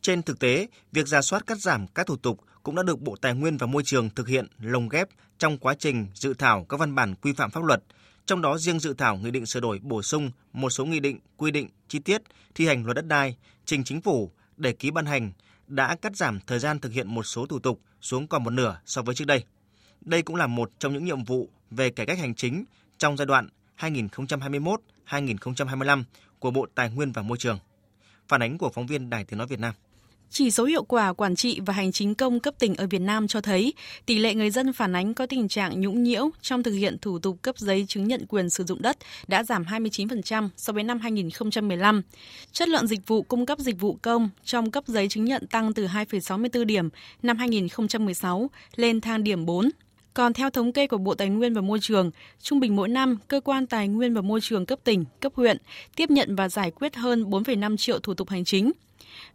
Trên 0.00 0.22
thực 0.22 0.38
tế, 0.38 0.66
việc 0.92 1.06
ra 1.06 1.22
soát 1.22 1.46
cắt 1.46 1.58
giảm 1.58 1.86
các 1.86 2.06
thủ 2.06 2.16
tục 2.16 2.40
cũng 2.62 2.74
đã 2.74 2.82
được 2.82 3.00
Bộ 3.00 3.16
Tài 3.20 3.34
nguyên 3.34 3.56
và 3.56 3.66
Môi 3.66 3.82
trường 3.82 4.10
thực 4.10 4.28
hiện 4.28 4.46
lồng 4.60 4.88
ghép 4.88 5.08
trong 5.38 5.58
quá 5.58 5.74
trình 5.78 6.06
dự 6.14 6.34
thảo 6.34 6.66
các 6.68 6.80
văn 6.80 6.94
bản 6.94 7.14
quy 7.14 7.32
phạm 7.32 7.50
pháp 7.50 7.64
luật, 7.64 7.82
trong 8.26 8.42
đó 8.42 8.58
riêng 8.58 8.78
dự 8.78 8.94
thảo 8.94 9.16
nghị 9.16 9.30
định 9.30 9.46
sửa 9.46 9.60
đổi 9.60 9.78
bổ 9.82 10.02
sung 10.02 10.30
một 10.52 10.70
số 10.70 10.84
nghị 10.84 11.00
định, 11.00 11.18
quy 11.36 11.50
định, 11.50 11.68
chi 11.88 11.98
tiết 11.98 12.22
thi 12.54 12.66
hành 12.66 12.84
luật 12.84 12.96
đất 12.96 13.06
đai, 13.06 13.36
trình 13.64 13.84
chính 13.84 14.00
phủ 14.00 14.30
để 14.56 14.72
ký 14.72 14.90
ban 14.90 15.06
hành 15.06 15.32
đã 15.66 15.96
cắt 15.96 16.16
giảm 16.16 16.40
thời 16.46 16.58
gian 16.58 16.78
thực 16.78 16.92
hiện 16.92 17.14
một 17.14 17.22
số 17.22 17.46
thủ 17.46 17.58
tục 17.58 17.80
xuống 18.00 18.26
còn 18.26 18.44
một 18.44 18.50
nửa 18.50 18.80
so 18.86 19.02
với 19.02 19.14
trước 19.14 19.24
đây. 19.24 19.44
Đây 20.00 20.22
cũng 20.22 20.36
là 20.36 20.46
một 20.46 20.70
trong 20.78 20.92
những 20.92 21.04
nhiệm 21.04 21.24
vụ 21.24 21.50
về 21.70 21.90
cải 21.90 22.06
cách 22.06 22.18
hành 22.18 22.34
chính 22.34 22.64
trong 22.98 23.16
giai 23.16 23.26
đoạn 23.26 23.48
2021-2025 23.78 26.04
của 26.38 26.50
Bộ 26.50 26.66
Tài 26.74 26.90
nguyên 26.90 27.12
và 27.12 27.22
Môi 27.22 27.38
trường. 27.38 27.58
Phản 28.28 28.42
ánh 28.42 28.58
của 28.58 28.70
phóng 28.74 28.86
viên 28.86 29.10
Đài 29.10 29.24
Tiếng 29.24 29.38
Nói 29.38 29.46
Việt 29.46 29.60
Nam. 29.60 29.74
Chỉ 30.32 30.50
số 30.50 30.64
hiệu 30.64 30.82
quả 30.82 31.12
quản 31.12 31.36
trị 31.36 31.60
và 31.66 31.74
hành 31.74 31.92
chính 31.92 32.14
công 32.14 32.40
cấp 32.40 32.54
tỉnh 32.58 32.74
ở 32.74 32.86
Việt 32.86 32.98
Nam 32.98 33.28
cho 33.28 33.40
thấy 33.40 33.72
tỷ 34.06 34.18
lệ 34.18 34.34
người 34.34 34.50
dân 34.50 34.72
phản 34.72 34.96
ánh 34.96 35.14
có 35.14 35.26
tình 35.26 35.48
trạng 35.48 35.80
nhũng 35.80 36.02
nhiễu 36.02 36.30
trong 36.40 36.62
thực 36.62 36.72
hiện 36.72 36.98
thủ 36.98 37.18
tục 37.18 37.42
cấp 37.42 37.58
giấy 37.58 37.84
chứng 37.88 38.08
nhận 38.08 38.26
quyền 38.28 38.50
sử 38.50 38.64
dụng 38.64 38.82
đất 38.82 38.96
đã 39.28 39.44
giảm 39.44 39.64
29% 39.64 40.48
so 40.56 40.72
với 40.72 40.84
năm 40.84 40.98
2015. 41.00 42.02
Chất 42.52 42.68
lượng 42.68 42.86
dịch 42.86 43.06
vụ 43.06 43.22
cung 43.22 43.46
cấp 43.46 43.58
dịch 43.58 43.80
vụ 43.80 43.98
công 44.02 44.30
trong 44.44 44.70
cấp 44.70 44.84
giấy 44.86 45.08
chứng 45.08 45.24
nhận 45.24 45.46
tăng 45.46 45.74
từ 45.74 45.86
2,64 45.86 46.64
điểm 46.64 46.88
năm 47.22 47.38
2016 47.38 48.50
lên 48.76 49.00
thang 49.00 49.24
điểm 49.24 49.46
4 49.46 49.70
còn 50.14 50.32
theo 50.32 50.50
thống 50.50 50.72
kê 50.72 50.86
của 50.86 50.98
Bộ 50.98 51.14
Tài 51.14 51.28
nguyên 51.28 51.54
và 51.54 51.60
Môi 51.60 51.78
trường, 51.82 52.10
trung 52.42 52.60
bình 52.60 52.76
mỗi 52.76 52.88
năm, 52.88 53.18
cơ 53.28 53.40
quan 53.40 53.66
Tài 53.66 53.88
nguyên 53.88 54.14
và 54.14 54.20
Môi 54.20 54.40
trường 54.40 54.66
cấp 54.66 54.78
tỉnh, 54.84 55.04
cấp 55.20 55.32
huyện 55.36 55.56
tiếp 55.96 56.10
nhận 56.10 56.36
và 56.36 56.48
giải 56.48 56.70
quyết 56.70 56.96
hơn 56.96 57.24
4,5 57.24 57.76
triệu 57.76 57.98
thủ 57.98 58.14
tục 58.14 58.28
hành 58.28 58.44
chính. 58.44 58.72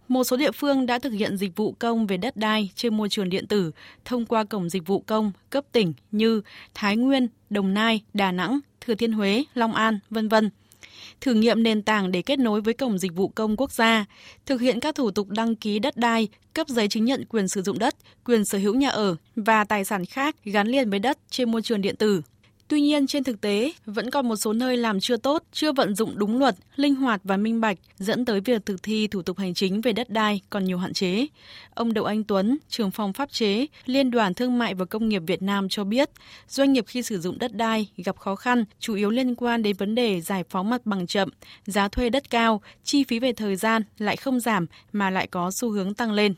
Một 0.08 0.24
số 0.24 0.38
địa 0.38 0.52
phương 0.52 0.86
đã 0.86 1.00
thực 1.00 1.14
hiện 1.14 1.38
dịch 1.38 1.56
vụ 1.56 1.76
công 1.80 2.08
về 2.08 2.18
đất 2.18 2.38
đai 2.38 2.70
trên 2.76 2.98
môi 2.98 3.10
trường 3.10 3.30
điện 3.30 3.48
tử 3.48 3.72
thông 4.06 4.26
qua 4.26 4.44
cổng 4.44 4.70
dịch 4.70 4.88
vụ 4.88 5.00
công 5.00 5.32
cấp 5.50 5.66
tỉnh 5.72 5.94
như 6.12 6.42
Thái 6.74 6.98
Nguyên, 6.98 7.28
Đồng 7.50 7.74
Nai, 7.74 8.02
Đà 8.14 8.32
Nẵng, 8.32 8.60
Thừa 8.82 8.96
Thiên 8.96 9.12
Huế, 9.12 9.44
Long 9.54 9.74
An, 9.74 10.00
vân 10.10 10.30
vân. 10.30 10.50
Thử 11.22 11.34
nghiệm 11.34 11.64
nền 11.64 11.82
tảng 11.82 12.12
để 12.12 12.22
kết 12.22 12.40
nối 12.40 12.62
với 12.62 12.74
cổng 12.74 12.98
dịch 12.98 13.14
vụ 13.14 13.28
công 13.28 13.58
quốc 13.58 13.72
gia, 13.72 14.06
thực 14.46 14.62
hiện 14.62 14.80
các 14.80 14.96
thủ 14.96 15.12
tục 15.12 15.30
đăng 15.30 15.56
ký 15.56 15.80
đất 15.80 15.98
đai, 15.98 16.28
cấp 16.54 16.68
giấy 16.68 16.88
chứng 16.88 17.06
nhận 17.06 17.26
quyền 17.30 17.48
sử 17.48 17.62
dụng 17.62 17.80
đất, 17.80 17.96
quyền 18.26 18.46
sở 18.46 18.58
hữu 18.58 18.76
nhà 18.76 18.90
ở 18.90 19.16
và 19.36 19.64
tài 19.64 19.86
sản 19.86 20.06
khác 20.06 20.36
gắn 20.44 20.68
liền 20.68 20.90
với 20.90 21.00
đất 21.00 21.18
trên 21.30 21.52
môi 21.52 21.62
trường 21.62 21.82
điện 21.82 21.96
tử. 21.96 22.22
Tuy 22.68 22.82
nhiên 22.82 23.08
trên 23.08 23.24
thực 23.24 23.42
tế 23.42 23.72
vẫn 23.86 24.12
còn 24.12 24.28
một 24.28 24.36
số 24.36 24.54
nơi 24.54 24.78
làm 24.78 25.00
chưa 25.00 25.18
tốt, 25.18 25.44
chưa 25.52 25.72
vận 25.72 25.96
dụng 25.96 26.14
đúng 26.16 26.40
luật, 26.40 26.56
linh 26.76 26.96
hoạt 26.96 27.22
và 27.24 27.38
minh 27.38 27.62
bạch, 27.62 27.78
dẫn 27.98 28.26
tới 28.26 28.42
việc 28.42 28.66
thực 28.66 28.84
thi 28.84 29.08
thủ 29.08 29.22
tục 29.22 29.38
hành 29.38 29.54
chính 29.54 29.82
về 29.82 29.94
đất 29.94 30.10
đai 30.10 30.42
còn 30.50 30.66
nhiều 30.66 30.78
hạn 30.78 30.94
chế. 30.94 31.26
Ông 31.74 31.94
Đậu 31.94 32.06
Anh 32.06 32.24
Tuấn, 32.24 32.58
trưởng 32.70 32.92
phòng 32.92 33.14
pháp 33.14 33.32
chế, 33.32 33.66
Liên 33.86 34.12
đoàn 34.12 34.34
Thương 34.34 34.58
mại 34.58 34.74
và 34.74 34.86
Công 34.86 35.10
nghiệp 35.10 35.22
Việt 35.28 35.42
Nam 35.42 35.70
cho 35.70 35.84
biết, 35.84 36.10
doanh 36.48 36.74
nghiệp 36.74 36.86
khi 36.88 37.04
sử 37.04 37.20
dụng 37.20 37.40
đất 37.40 37.56
đai 37.56 37.88
gặp 37.98 38.18
khó 38.18 38.36
khăn 38.36 38.66
chủ 38.80 38.96
yếu 38.96 39.10
liên 39.10 39.36
quan 39.36 39.64
đến 39.64 39.76
vấn 39.76 39.96
đề 39.96 40.22
giải 40.22 40.44
phóng 40.50 40.70
mặt 40.70 40.86
bằng 40.86 41.08
chậm, 41.08 41.30
giá 41.66 41.88
thuê 41.88 42.10
đất 42.10 42.30
cao, 42.30 42.62
chi 42.84 43.04
phí 43.04 43.20
về 43.20 43.34
thời 43.34 43.56
gian 43.56 43.82
lại 43.98 44.18
không 44.18 44.40
giảm 44.40 44.66
mà 44.92 45.10
lại 45.10 45.28
có 45.28 45.52
xu 45.52 45.70
hướng 45.70 45.94
tăng 45.94 46.12
lên. 46.12 46.34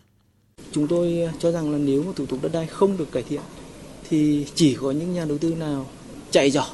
Chúng 0.72 0.88
tôi 0.88 1.30
cho 1.40 1.52
rằng 1.52 1.72
là 1.72 1.78
nếu 1.78 2.04
mà 2.04 2.12
thủ 2.16 2.26
tục 2.26 2.40
đất 2.42 2.50
đai 2.54 2.68
không 2.68 2.98
được 2.98 3.12
cải 3.12 3.24
thiện 3.24 3.42
thì 4.10 4.46
chỉ 4.56 4.76
có 4.82 4.92
những 4.92 5.14
nhà 5.14 5.26
đầu 5.26 5.38
tư 5.38 5.56
nào 5.60 5.88
chạy 6.32 6.52
giỏi 6.52 6.70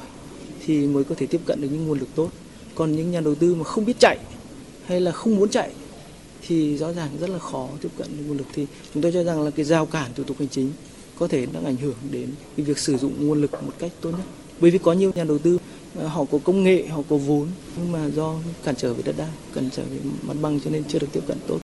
thì 0.66 0.86
mới 0.86 1.04
có 1.04 1.14
thể 1.18 1.26
tiếp 1.26 1.40
cận 1.46 1.60
được 1.60 1.68
những 1.72 1.86
nguồn 1.86 1.98
lực 1.98 2.08
tốt. 2.14 2.28
Còn 2.74 2.96
những 2.96 3.10
nhà 3.10 3.20
đầu 3.20 3.34
tư 3.34 3.54
mà 3.54 3.64
không 3.64 3.84
biết 3.84 3.96
chạy 4.00 4.18
hay 4.86 5.00
là 5.00 5.12
không 5.12 5.36
muốn 5.36 5.48
chạy 5.48 5.70
thì 6.46 6.76
rõ 6.76 6.92
ràng 6.92 7.10
rất 7.20 7.30
là 7.30 7.38
khó 7.38 7.68
tiếp 7.80 7.88
cận 7.98 8.06
được 8.18 8.24
nguồn 8.26 8.36
lực. 8.36 8.46
Thì 8.52 8.66
chúng 8.94 9.02
tôi 9.02 9.12
cho 9.12 9.24
rằng 9.24 9.42
là 9.42 9.50
cái 9.50 9.64
giao 9.64 9.86
cản 9.86 10.10
thủ 10.14 10.24
tục 10.24 10.36
hành 10.38 10.48
chính 10.48 10.70
có 11.18 11.28
thể 11.28 11.46
đang 11.46 11.64
ảnh 11.64 11.76
hưởng 11.76 11.96
đến 12.10 12.28
cái 12.56 12.66
việc 12.66 12.78
sử 12.78 12.96
dụng 12.96 13.26
nguồn 13.26 13.40
lực 13.40 13.52
một 13.52 13.72
cách 13.78 13.92
tốt 14.00 14.10
nhất. 14.10 14.26
Bởi 14.60 14.70
vì 14.70 14.78
có 14.78 14.92
nhiều 14.92 15.12
nhà 15.14 15.24
đầu 15.24 15.38
tư 15.38 15.58
ờ, 15.94 16.06
họ 16.08 16.24
có 16.24 16.38
công 16.44 16.64
nghệ, 16.64 16.86
họ 16.86 17.02
có 17.08 17.16
vốn, 17.16 17.48
nhưng 17.76 17.92
mà 17.92 18.06
do 18.06 18.34
cản 18.64 18.76
trở 18.76 18.94
về 18.94 19.02
đất 19.04 19.14
đai, 19.18 19.30
cản 19.54 19.70
trở 19.70 19.82
về 19.90 19.98
mặt 20.22 20.36
bằng 20.42 20.60
cho 20.64 20.70
nên 20.70 20.84
chưa 20.88 20.98
được 20.98 21.08
tiếp 21.12 21.22
cận 21.26 21.38
tốt 21.46 21.63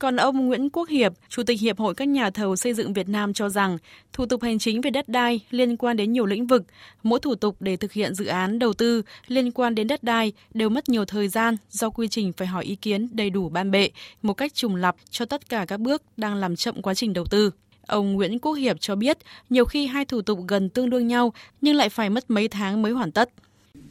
còn 0.00 0.16
ông 0.16 0.46
Nguyễn 0.46 0.70
Quốc 0.70 0.88
Hiệp, 0.88 1.12
Chủ 1.28 1.42
tịch 1.42 1.60
Hiệp 1.60 1.78
hội 1.78 1.94
các 1.94 2.08
nhà 2.08 2.30
thầu 2.30 2.56
xây 2.56 2.74
dựng 2.74 2.92
Việt 2.92 3.08
Nam 3.08 3.32
cho 3.32 3.48
rằng, 3.48 3.78
thủ 4.12 4.26
tục 4.26 4.42
hành 4.42 4.58
chính 4.58 4.80
về 4.80 4.90
đất 4.90 5.08
đai 5.08 5.40
liên 5.50 5.76
quan 5.76 5.96
đến 5.96 6.12
nhiều 6.12 6.26
lĩnh 6.26 6.46
vực, 6.46 6.64
mỗi 7.02 7.20
thủ 7.20 7.34
tục 7.34 7.56
để 7.60 7.76
thực 7.76 7.92
hiện 7.92 8.14
dự 8.14 8.26
án 8.26 8.58
đầu 8.58 8.72
tư 8.72 9.02
liên 9.26 9.52
quan 9.52 9.74
đến 9.74 9.86
đất 9.86 10.02
đai 10.02 10.32
đều 10.54 10.68
mất 10.68 10.88
nhiều 10.88 11.04
thời 11.04 11.28
gian 11.28 11.56
do 11.70 11.90
quy 11.90 12.08
trình 12.08 12.32
phải 12.32 12.46
hỏi 12.46 12.64
ý 12.64 12.76
kiến 12.76 13.08
đầy 13.12 13.30
đủ 13.30 13.48
ban 13.48 13.70
bệ, 13.70 13.90
một 14.22 14.34
cách 14.34 14.54
trùng 14.54 14.76
lập 14.76 14.96
cho 15.10 15.24
tất 15.24 15.48
cả 15.48 15.64
các 15.68 15.80
bước 15.80 16.02
đang 16.16 16.34
làm 16.34 16.56
chậm 16.56 16.82
quá 16.82 16.94
trình 16.94 17.12
đầu 17.12 17.24
tư. 17.24 17.50
Ông 17.86 18.12
Nguyễn 18.12 18.38
Quốc 18.38 18.52
Hiệp 18.52 18.80
cho 18.80 18.94
biết, 18.94 19.18
nhiều 19.50 19.64
khi 19.64 19.86
hai 19.86 20.04
thủ 20.04 20.22
tục 20.22 20.38
gần 20.48 20.68
tương 20.68 20.90
đương 20.90 21.06
nhau 21.06 21.32
nhưng 21.60 21.76
lại 21.76 21.88
phải 21.88 22.10
mất 22.10 22.30
mấy 22.30 22.48
tháng 22.48 22.82
mới 22.82 22.92
hoàn 22.92 23.12
tất. 23.12 23.30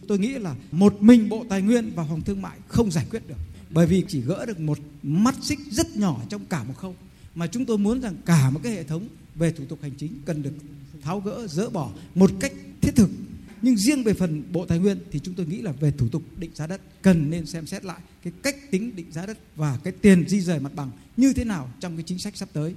Tôi 0.08 0.20
nghĩ 0.20 0.34
là 0.34 0.56
một 0.72 1.02
mình 1.02 1.30
Bộ 1.30 1.46
Tài 1.50 1.62
nguyên 1.62 1.92
và 1.96 2.06
Phòng 2.10 2.22
Thương 2.22 2.42
mại 2.42 2.58
không 2.68 2.92
giải 2.92 3.06
quyết 3.12 3.22
được 3.28 3.36
bởi 3.70 3.88
vì 3.88 4.04
chỉ 4.08 4.22
gỡ 4.22 4.46
được 4.46 4.60
một 4.60 4.80
mắt 5.04 5.36
xích 5.42 5.60
rất 5.72 5.98
nhỏ 5.98 6.22
trong 6.30 6.46
cả 6.46 6.64
một 6.64 6.74
khâu. 6.78 6.96
Mà 7.36 7.48
chúng 7.48 7.66
tôi 7.66 7.78
muốn 7.78 8.02
rằng 8.02 8.16
cả 8.26 8.50
một 8.50 8.60
cái 8.64 8.74
hệ 8.74 8.84
thống 8.84 9.08
về 9.36 9.52
thủ 9.52 9.66
tục 9.66 9.80
hành 9.82 9.92
chính 9.98 10.12
cần 10.26 10.42
được 10.42 10.54
tháo 11.02 11.20
gỡ, 11.20 11.48
dỡ 11.48 11.70
bỏ 11.70 11.92
một 12.16 12.32
cách 12.40 12.54
thiết 12.82 12.96
thực. 12.96 13.10
Nhưng 13.62 13.78
riêng 13.78 14.04
về 14.04 14.14
phần 14.14 14.44
bộ 14.52 14.66
tài 14.66 14.80
nguyên 14.80 15.00
thì 15.12 15.20
chúng 15.20 15.36
tôi 15.36 15.46
nghĩ 15.46 15.62
là 15.62 15.72
về 15.72 15.92
thủ 15.92 16.08
tục 16.08 16.24
định 16.38 16.52
giá 16.56 16.68
đất 16.68 16.82
cần 17.02 17.30
nên 17.30 17.46
xem 17.46 17.66
xét 17.66 17.86
lại 17.86 18.00
cái 18.24 18.34
cách 18.44 18.72
tính 18.72 18.96
định 18.96 19.12
giá 19.12 19.26
đất 19.26 19.38
và 19.56 19.80
cái 19.84 19.94
tiền 19.94 20.28
di 20.28 20.42
rời 20.42 20.60
mặt 20.60 20.76
bằng 20.76 20.92
như 21.18 21.34
thế 21.34 21.44
nào 21.44 21.70
trong 21.80 21.96
cái 21.96 22.04
chính 22.04 22.20
sách 22.20 22.38
sắp 22.38 22.50
tới. 22.54 22.76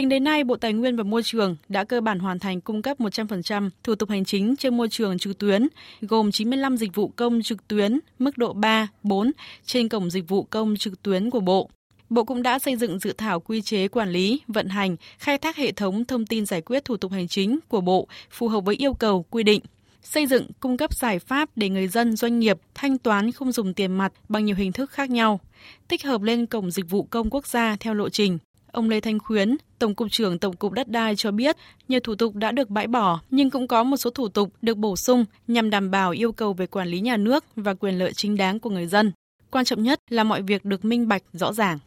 Tính 0.00 0.08
đến 0.08 0.24
nay, 0.24 0.44
Bộ 0.44 0.56
Tài 0.56 0.72
nguyên 0.72 0.96
và 0.96 1.02
Môi 1.02 1.22
trường 1.22 1.56
đã 1.68 1.84
cơ 1.84 2.00
bản 2.00 2.18
hoàn 2.18 2.38
thành 2.38 2.60
cung 2.60 2.82
cấp 2.82 3.00
100% 3.00 3.70
thủ 3.84 3.94
tục 3.94 4.10
hành 4.10 4.24
chính 4.24 4.56
trên 4.56 4.76
môi 4.76 4.88
trường 4.88 5.18
trực 5.18 5.38
tuyến, 5.38 5.68
gồm 6.00 6.32
95 6.32 6.76
dịch 6.76 6.94
vụ 6.94 7.08
công 7.08 7.42
trực 7.42 7.68
tuyến 7.68 7.98
mức 8.18 8.38
độ 8.38 8.52
3, 8.52 8.88
4 9.02 9.30
trên 9.64 9.88
cổng 9.88 10.10
dịch 10.10 10.28
vụ 10.28 10.42
công 10.42 10.76
trực 10.76 11.02
tuyến 11.02 11.30
của 11.30 11.40
Bộ. 11.40 11.70
Bộ 12.10 12.24
cũng 12.24 12.42
đã 12.42 12.58
xây 12.58 12.76
dựng 12.76 12.98
dự 12.98 13.12
thảo 13.12 13.40
quy 13.40 13.62
chế 13.62 13.88
quản 13.88 14.10
lý, 14.10 14.40
vận 14.48 14.68
hành, 14.68 14.96
khai 15.18 15.38
thác 15.38 15.56
hệ 15.56 15.72
thống 15.72 16.04
thông 16.04 16.26
tin 16.26 16.46
giải 16.46 16.60
quyết 16.60 16.84
thủ 16.84 16.96
tục 16.96 17.12
hành 17.12 17.28
chính 17.28 17.58
của 17.68 17.80
Bộ 17.80 18.08
phù 18.30 18.48
hợp 18.48 18.60
với 18.60 18.76
yêu 18.76 18.94
cầu 18.94 19.24
quy 19.30 19.42
định 19.42 19.60
xây 20.02 20.26
dựng, 20.26 20.46
cung 20.60 20.76
cấp 20.76 20.94
giải 20.94 21.18
pháp 21.18 21.48
để 21.56 21.68
người 21.68 21.88
dân, 21.88 22.16
doanh 22.16 22.38
nghiệp 22.38 22.58
thanh 22.74 22.98
toán 22.98 23.32
không 23.32 23.52
dùng 23.52 23.74
tiền 23.74 23.92
mặt 23.92 24.12
bằng 24.28 24.44
nhiều 24.44 24.56
hình 24.56 24.72
thức 24.72 24.90
khác 24.90 25.10
nhau, 25.10 25.40
tích 25.88 26.04
hợp 26.04 26.22
lên 26.22 26.46
cổng 26.46 26.70
dịch 26.70 26.90
vụ 26.90 27.02
công 27.02 27.30
quốc 27.30 27.46
gia 27.46 27.76
theo 27.80 27.94
lộ 27.94 28.08
trình 28.08 28.38
Ông 28.72 28.90
Lê 28.90 29.00
Thanh 29.00 29.18
Khuyến, 29.18 29.56
Tổng 29.78 29.94
cục 29.94 30.08
trưởng 30.10 30.38
Tổng 30.38 30.56
cục 30.56 30.72
Đất 30.72 30.88
đai 30.88 31.16
cho 31.16 31.30
biết, 31.30 31.56
nhiều 31.88 32.00
thủ 32.00 32.14
tục 32.14 32.34
đã 32.34 32.52
được 32.52 32.70
bãi 32.70 32.86
bỏ, 32.86 33.20
nhưng 33.30 33.50
cũng 33.50 33.68
có 33.68 33.84
một 33.84 33.96
số 33.96 34.10
thủ 34.10 34.28
tục 34.28 34.48
được 34.62 34.76
bổ 34.76 34.96
sung 34.96 35.24
nhằm 35.48 35.70
đảm 35.70 35.90
bảo 35.90 36.10
yêu 36.10 36.32
cầu 36.32 36.52
về 36.52 36.66
quản 36.66 36.88
lý 36.88 37.00
nhà 37.00 37.16
nước 37.16 37.44
và 37.56 37.74
quyền 37.74 37.98
lợi 37.98 38.12
chính 38.12 38.36
đáng 38.36 38.60
của 38.60 38.70
người 38.70 38.86
dân. 38.86 39.12
Quan 39.50 39.64
trọng 39.64 39.82
nhất 39.82 40.00
là 40.10 40.24
mọi 40.24 40.42
việc 40.42 40.64
được 40.64 40.84
minh 40.84 41.08
bạch, 41.08 41.22
rõ 41.32 41.52
ràng. 41.52 41.78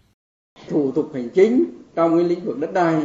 Thủ 0.69 0.91
tục 0.91 1.11
hành 1.13 1.29
chính 1.29 1.65
trong 1.95 2.15
cái 2.15 2.23
lĩnh 2.23 2.45
vực 2.45 2.59
đất 2.59 2.73
đai 2.73 3.03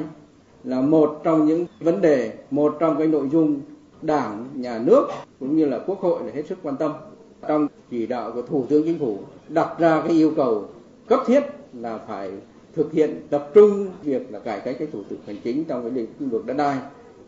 là 0.65 0.81
một 0.81 1.21
trong 1.25 1.47
những 1.47 1.67
vấn 1.81 2.01
đề, 2.01 2.33
một 2.51 2.77
trong 2.81 2.99
cái 2.99 3.07
nội 3.07 3.29
dung 3.33 3.61
Đảng, 4.03 4.47
Nhà 4.55 4.79
nước 4.79 5.09
cũng 5.41 5.57
như 5.57 5.67
là 5.67 5.79
Quốc 5.87 6.01
hội 6.01 6.23
là 6.25 6.33
hết 6.35 6.43
sức 6.49 6.59
quan 6.63 6.77
tâm. 6.77 6.93
Trong 7.49 7.67
chỉ 7.91 8.07
đạo 8.07 8.33
của 8.33 8.43
Thủ 8.43 8.67
tướng 8.69 8.85
Chính 8.85 8.99
phủ 8.99 9.19
đặt 9.49 9.79
ra 9.79 10.03
cái 10.03 10.13
yêu 10.13 10.33
cầu 10.37 10.69
cấp 11.07 11.21
thiết 11.27 11.41
là 11.73 11.99
phải 12.09 12.31
thực 12.79 12.93
hiện 12.93 13.27
tập 13.31 13.51
trung 13.55 13.91
việc 14.03 14.31
là 14.31 14.39
cải 14.39 14.61
cách 14.61 14.77
cái 14.79 14.89
thủ 14.93 15.03
tục 15.11 15.19
hành 15.27 15.37
chính 15.45 15.65
trong 15.65 15.83
cái 15.83 15.91
lĩnh 15.91 16.31
vực 16.31 16.47
đất 16.47 16.55
đai 16.55 16.79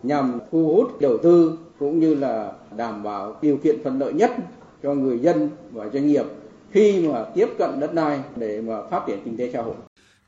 nhằm 0.03 0.39
thu 0.53 0.75
hút 0.75 1.01
đầu 1.01 1.19
tư 1.23 1.59
cũng 1.79 2.01
như 2.01 2.15
là 2.15 2.53
đảm 2.77 3.03
bảo 3.03 3.39
điều 3.43 3.57
kiện 3.57 3.83
thuận 3.83 3.99
lợi 3.99 4.13
nhất 4.13 4.31
cho 4.83 4.95
người 4.95 5.19
dân 5.19 5.51
và 5.71 5.89
doanh 5.89 6.07
nghiệp 6.07 6.25
khi 6.71 7.09
mà 7.09 7.25
tiếp 7.35 7.49
cận 7.59 7.81
đất 7.81 7.95
đai 7.95 8.21
để 8.37 8.61
mà 8.61 8.75
phát 8.91 9.03
triển 9.07 9.19
kinh 9.25 9.37
tế 9.37 9.51
xã 9.53 9.63
hội. 9.63 9.75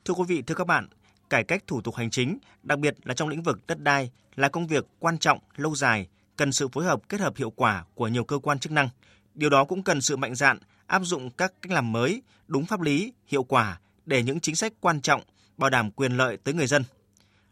Thưa 0.05 0.15
quý 0.15 0.25
vị, 0.29 0.43
thưa 0.43 0.55
các 0.55 0.67
bạn, 0.67 0.89
cải 1.31 1.45
cách 1.45 1.67
thủ 1.67 1.81
tục 1.81 1.95
hành 1.95 2.11
chính, 2.11 2.39
đặc 2.63 2.79
biệt 2.79 2.95
là 3.05 3.15
trong 3.15 3.29
lĩnh 3.29 3.43
vực 3.43 3.59
đất 3.67 3.81
đai 3.81 4.11
là 4.37 4.49
công 4.49 4.67
việc 4.67 4.87
quan 4.99 5.19
trọng, 5.19 5.39
lâu 5.57 5.75
dài, 5.75 6.07
cần 6.37 6.53
sự 6.53 6.69
phối 6.69 6.85
hợp 6.85 7.09
kết 7.09 7.21
hợp 7.21 7.37
hiệu 7.37 7.51
quả 7.51 7.85
của 7.95 8.09
nhiều 8.09 8.25
cơ 8.25 8.39
quan 8.39 8.59
chức 8.59 8.73
năng. 8.73 8.89
Điều 9.35 9.51
đó 9.51 9.65
cũng 9.65 9.83
cần 9.83 10.01
sự 10.01 10.17
mạnh 10.17 10.35
dạn 10.35 10.59
áp 10.87 11.03
dụng 11.05 11.31
các 11.31 11.53
cách 11.63 11.73
làm 11.73 11.93
mới, 11.93 12.23
đúng 12.47 12.65
pháp 12.65 12.81
lý, 12.81 13.13
hiệu 13.27 13.43
quả 13.43 13.79
để 14.07 14.23
những 14.23 14.41
chính 14.41 14.57
sách 14.57 14.73
quan 14.81 15.01
trọng 15.01 15.23
bảo 15.57 15.71
đảm 15.71 15.91
quyền 15.91 16.13
lợi 16.13 16.37
tới 16.45 16.55
người 16.55 16.67
dân. 16.67 16.85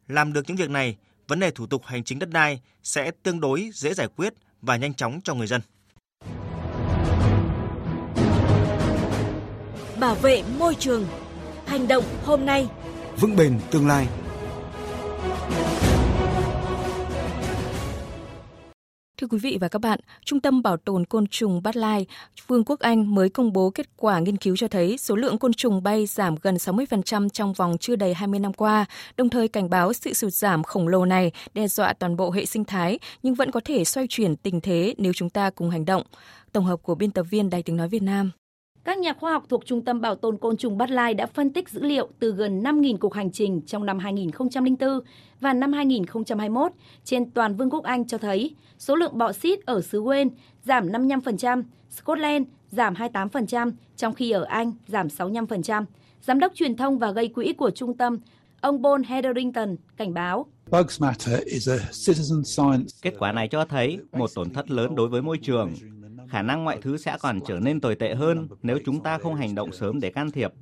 Làm 0.09 0.33
được 0.33 0.45
những 0.49 0.57
việc 0.57 0.71
này, 0.71 0.97
vấn 1.29 1.41
đề 1.41 1.51
thủ 1.51 1.67
tục 1.67 1.83
hành 1.85 2.05
chính 2.05 2.19
đất 2.19 2.31
đai 2.31 2.61
sẽ 2.83 3.11
tương 3.23 3.41
đối 3.41 3.71
dễ 3.75 3.95
giải 3.95 4.09
quyết 4.17 4.35
và 4.63 4.77
nhanh 4.77 4.95
chóng 4.95 5.21
cho 5.25 5.35
người 5.35 5.47
dân. 5.47 5.61
Bảo 10.01 10.15
vệ 10.15 10.43
môi 10.59 10.75
trường. 10.75 11.07
Hành 11.67 11.89
động 11.89 12.05
hôm 12.25 12.47
nay. 12.47 12.69
Vững 13.17 13.37
bền 13.37 13.61
tương 13.71 13.89
lai. 13.89 14.07
Thưa 19.21 19.27
quý 19.27 19.39
vị 19.39 19.59
và 19.61 19.69
các 19.69 19.79
bạn, 19.79 20.01
Trung 20.25 20.41
tâm 20.41 20.63
Bảo 20.63 20.77
tồn 20.77 21.05
Côn 21.05 21.27
trùng 21.27 21.63
Bát 21.63 21.77
Lai, 21.77 22.07
Vương 22.47 22.65
quốc 22.65 22.81
Anh 22.81 23.15
mới 23.15 23.29
công 23.29 23.53
bố 23.53 23.71
kết 23.71 23.87
quả 23.97 24.19
nghiên 24.19 24.37
cứu 24.37 24.57
cho 24.57 24.69
thấy 24.69 24.99
số 24.99 25.17
lượng 25.17 25.39
côn 25.39 25.53
trùng 25.53 25.83
bay 25.83 26.07
giảm 26.07 26.35
gần 26.43 26.55
60% 26.55 27.29
trong 27.29 27.53
vòng 27.53 27.77
chưa 27.81 27.97
đầy 27.97 28.15
20 28.15 28.41
năm 28.41 28.53
qua, 28.53 28.85
đồng 29.17 29.29
thời 29.29 29.49
cảnh 29.49 29.71
báo 29.71 29.93
sự 29.93 30.15
sụt 30.15 30.33
giảm 30.33 30.63
khổng 30.63 30.89
lồ 30.89 31.05
này 31.05 31.33
đe 31.55 31.69
dọa 31.69 31.93
toàn 31.93 32.17
bộ 32.17 32.31
hệ 32.31 32.47
sinh 32.47 32.65
thái 32.65 32.99
nhưng 33.23 33.35
vẫn 33.35 33.51
có 33.51 33.61
thể 33.65 33.85
xoay 33.85 34.07
chuyển 34.11 34.37
tình 34.37 34.61
thế 34.61 34.95
nếu 34.99 35.13
chúng 35.13 35.31
ta 35.31 35.51
cùng 35.51 35.71
hành 35.71 35.85
động. 35.85 36.03
Tổng 36.53 36.65
hợp 36.65 36.77
của 36.83 36.95
biên 36.95 37.11
tập 37.11 37.27
viên 37.31 37.51
Đài 37.51 37.63
tiếng 37.63 37.77
nói 37.77 37.89
Việt 37.89 38.03
Nam. 38.03 38.31
Các 38.85 38.99
nhà 38.99 39.13
khoa 39.13 39.33
học 39.33 39.45
thuộc 39.49 39.67
Trung 39.67 39.85
tâm 39.85 40.01
Bảo 40.01 40.15
tồn 40.15 40.39
Côn 40.39 40.57
trùng 40.57 40.79
Bát 40.79 40.91
Lai 40.91 41.15
đã 41.15 41.27
phân 41.27 41.53
tích 41.53 41.69
dữ 41.69 41.83
liệu 41.83 42.09
từ 42.19 42.33
gần 42.33 42.63
5.000 42.63 42.97
cuộc 42.97 43.15
hành 43.15 43.31
trình 43.31 43.61
trong 43.67 43.87
năm 43.87 43.99
2004 43.99 45.01
và 45.41 45.53
năm 45.53 45.73
2021 45.73 46.73
trên 47.05 47.31
toàn 47.31 47.57
Vương 47.57 47.71
quốc 47.71 47.85
Anh 47.85 48.07
cho 48.07 48.19
thấy 48.19 48.55
số 48.79 48.95
lượng 48.95 49.19
bọ 49.19 49.33
xít 49.33 49.67
ở 49.67 49.81
xứ 49.81 50.03
Wales 50.03 50.31
giảm 50.65 50.89
55%, 50.89 51.63
Scotland 51.91 52.47
giảm 52.71 52.95
28%, 52.95 53.73
trong 53.97 54.15
khi 54.15 54.31
ở 54.31 54.45
Anh 54.45 54.73
giảm 54.87 55.07
65%. 55.07 55.85
Giám 56.23 56.41
đốc 56.41 56.55
truyền 56.55 56.77
thông 56.77 56.99
và 56.99 57.11
gây 57.11 57.29
quỹ 57.29 57.53
của 57.53 57.71
trung 57.71 57.97
tâm, 57.97 58.19
ông 58.61 58.83
Paul 58.83 59.03
Hetherington 59.07 59.77
cảnh 59.97 60.15
báo. 60.15 60.47
Kết 63.03 63.15
quả 63.19 63.33
này 63.33 63.49
cho 63.49 63.65
thấy 63.65 63.99
một 64.13 64.31
tổn 64.35 64.51
thất 64.51 64.71
lớn 64.71 64.95
đối 64.95 65.09
với 65.09 65.23
môi 65.23 65.39
trường 65.43 65.73
khả 66.31 66.43
năng 66.43 66.65
mọi 66.65 66.79
thứ 66.83 66.97
sẽ 66.97 67.17
còn 67.21 67.41
trở 67.47 67.61
nên 67.61 67.81
tồi 67.81 67.95
tệ 67.95 68.15
hơn 68.15 68.49
nếu 68.63 68.79
chúng 68.85 69.03
ta 69.03 69.19
không 69.19 69.35
hành 69.35 69.55
động 69.55 69.73
sớm 69.73 70.01
để 70.01 70.11
can 70.11 70.31
thiệp. 70.31 70.53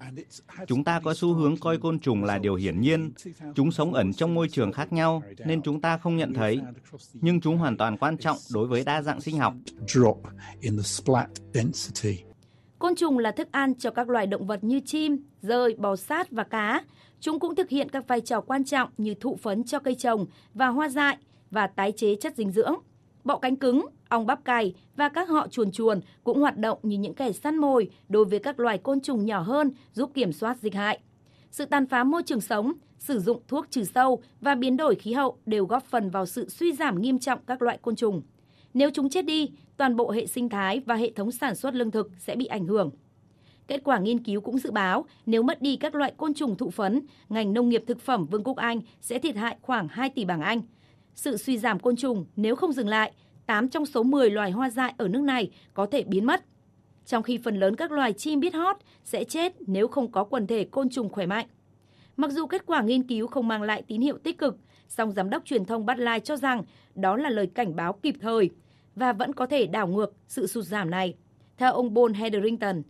Chúng 0.67 0.85
ta 0.85 1.01
có 1.01 1.15
xu 1.15 1.35
hướng 1.35 1.57
coi 1.57 1.79
côn 1.79 1.99
trùng 1.99 2.25
là 2.25 2.39
điều 2.39 2.55
hiển 2.55 2.81
nhiên. 2.81 3.13
Chúng 3.55 3.71
sống 3.71 3.95
ẩn 3.95 4.13
trong 4.13 4.35
môi 4.35 4.49
trường 4.49 4.73
khác 4.73 4.93
nhau 4.93 5.23
nên 5.45 5.63
chúng 5.63 5.81
ta 5.81 5.99
không 5.99 6.17
nhận 6.17 6.35
thấy, 6.35 6.61
nhưng 7.15 7.41
chúng 7.41 7.57
hoàn 7.59 7.77
toàn 7.77 7.97
quan 7.97 8.19
trọng 8.19 8.37
đối 8.55 8.67
với 8.67 8.85
đa 8.85 9.03
dạng 9.03 9.21
sinh 9.21 9.39
học. 9.39 9.55
Côn 12.79 12.95
trùng 12.95 13.19
là 13.19 13.33
thức 13.33 13.49
ăn 13.53 13.75
cho 13.75 13.91
các 13.91 14.09
loài 14.09 14.27
động 14.27 14.47
vật 14.47 14.65
như 14.65 14.81
chim, 14.81 15.17
rơi, 15.43 15.75
bò 15.79 15.97
sát 15.97 16.31
và 16.31 16.45
cá. 16.45 16.85
Chúng 17.21 17.41
cũng 17.41 17.55
thực 17.55 17.69
hiện 17.69 17.89
các 17.89 18.09
vai 18.09 18.21
trò 18.21 18.41
quan 18.41 18.65
trọng 18.65 18.91
như 18.99 19.15
thụ 19.15 19.37
phấn 19.43 19.65
cho 19.65 19.79
cây 19.79 19.95
trồng 19.95 20.27
và 20.55 20.69
hoa 20.69 20.89
dại 20.89 21.17
và 21.51 21.67
tái 21.67 21.93
chế 21.97 22.15
chất 22.21 22.37
dinh 22.37 22.53
dưỡng. 22.53 22.75
Bọ 23.25 23.39
cánh 23.39 23.57
cứng, 23.57 23.87
ong 24.09 24.27
bắp 24.27 24.45
cày 24.45 24.75
và 24.97 25.09
các 25.09 25.29
họ 25.29 25.49
chuồn 25.49 25.73
chuồn 25.73 26.00
cũng 26.25 26.41
hoạt 26.41 26.57
động 26.57 26.79
như 26.83 26.99
những 26.99 27.15
kẻ 27.15 27.33
săn 27.33 27.57
mồi 27.57 27.91
đối 28.09 28.25
với 28.25 28.38
các 28.38 28.61
loài 28.61 28.79
côn 28.79 29.00
trùng 29.00 29.27
nhỏ 29.27 29.41
hơn 29.41 29.71
giúp 29.93 30.11
kiểm 30.15 30.33
soát 30.33 30.59
dịch 30.59 30.75
hại. 30.75 30.99
Sự 31.50 31.65
tàn 31.65 31.87
phá 31.87 32.05
môi 32.05 32.23
trường 32.23 32.41
sống, 32.41 32.73
sử 32.99 33.19
dụng 33.19 33.43
thuốc 33.49 33.67
trừ 33.71 33.85
sâu 33.85 34.23
và 34.41 34.55
biến 34.55 34.77
đổi 34.77 34.95
khí 34.95 35.12
hậu 35.12 35.38
đều 35.47 35.67
góp 35.67 35.85
phần 35.85 36.11
vào 36.11 36.27
sự 36.27 36.49
suy 36.49 36.73
giảm 36.73 37.03
nghiêm 37.03 37.19
trọng 37.19 37.38
các 37.47 37.62
loại 37.62 37.79
côn 37.83 37.97
trùng. 37.97 38.23
Nếu 38.75 38.91
chúng 38.95 39.09
chết 39.09 39.25
đi, 39.25 39.50
toàn 39.77 39.97
bộ 39.97 40.11
hệ 40.11 40.27
sinh 40.27 40.49
thái 40.49 40.81
và 40.81 40.95
hệ 40.95 41.12
thống 41.12 41.33
sản 41.33 41.55
xuất 41.55 41.75
lương 41.75 41.91
thực 41.91 42.11
sẽ 42.19 42.37
bị 42.37 42.47
ảnh 42.47 42.67
hưởng. 42.67 42.91
Kết 43.67 43.81
quả 43.85 43.99
nghiên 43.99 44.25
cứu 44.25 44.41
cũng 44.41 44.59
dự 44.59 44.71
báo 44.71 45.05
nếu 45.27 45.43
mất 45.43 45.62
đi 45.62 45.77
các 45.77 45.95
loại 45.95 46.12
côn 46.17 46.35
trùng 46.35 46.57
thụ 46.57 46.71
phấn, 46.71 47.00
ngành 47.29 47.53
nông 47.53 47.69
nghiệp 47.69 47.85
thực 47.87 48.00
phẩm 48.00 48.27
Vương 48.27 48.45
quốc 48.45 48.57
Anh 48.57 48.81
sẽ 49.00 49.19
thiệt 49.19 49.37
hại 49.37 49.57
khoảng 49.62 49.88
2 49.88 50.11
tỷ 50.11 50.25
bảng 50.25 50.41
Anh. 50.41 50.61
Sự 51.15 51.37
suy 51.37 51.59
giảm 51.59 51.79
côn 51.79 51.97
trùng 51.97 52.27
nếu 52.37 52.57
không 52.57 52.73
dừng 52.73 52.88
lại 52.88 53.12
8 53.49 53.69
trong 53.69 53.87
số 53.87 54.02
10 54.02 54.31
loài 54.31 54.50
hoa 54.50 54.71
dại 54.71 54.95
ở 54.99 55.09
nước 55.09 55.21
này 55.21 55.50
có 55.75 55.87
thể 55.87 56.05
biến 56.05 56.25
mất. 56.25 56.45
Trong 57.07 57.23
khi 57.23 57.38
phần 57.45 57.57
lớn 57.57 57.76
các 57.76 57.93
loài 57.93 58.12
chim 58.12 58.40
biết 58.40 58.55
hót 58.55 58.76
sẽ 59.05 59.25
chết 59.25 59.52
nếu 59.67 59.88
không 59.88 60.12
có 60.12 60.25
quần 60.25 60.47
thể 60.47 60.64
côn 60.64 60.88
trùng 60.88 61.09
khỏe 61.09 61.26
mạnh. 61.26 61.47
Mặc 62.17 62.31
dù 62.31 62.47
kết 62.47 62.67
quả 62.67 62.83
nghiên 62.83 63.02
cứu 63.02 63.26
không 63.26 63.49
mang 63.49 63.62
lại 63.62 63.83
tín 63.88 64.00
hiệu 64.00 64.19
tích 64.19 64.38
cực, 64.38 64.57
song 64.88 65.12
giám 65.12 65.31
đốc 65.31 65.45
truyền 65.45 65.64
thông 65.64 65.87
Bát 65.87 65.99
Lai 65.99 66.21
cho 66.21 66.37
rằng 66.37 66.62
đó 66.95 67.17
là 67.17 67.31
lời 67.31 67.47
cảnh 67.55 67.76
báo 67.76 67.93
kịp 67.93 68.14
thời 68.21 68.50
và 68.95 69.12
vẫn 69.12 69.33
có 69.33 69.47
thể 69.47 69.67
đảo 69.67 69.87
ngược 69.87 70.14
sự 70.28 70.47
sụt 70.47 70.64
giảm 70.64 70.90
này. 70.90 71.14
Theo 71.57 71.73
ông 71.73 71.95
Paul 71.95 72.12
Hetherington, 72.12 72.83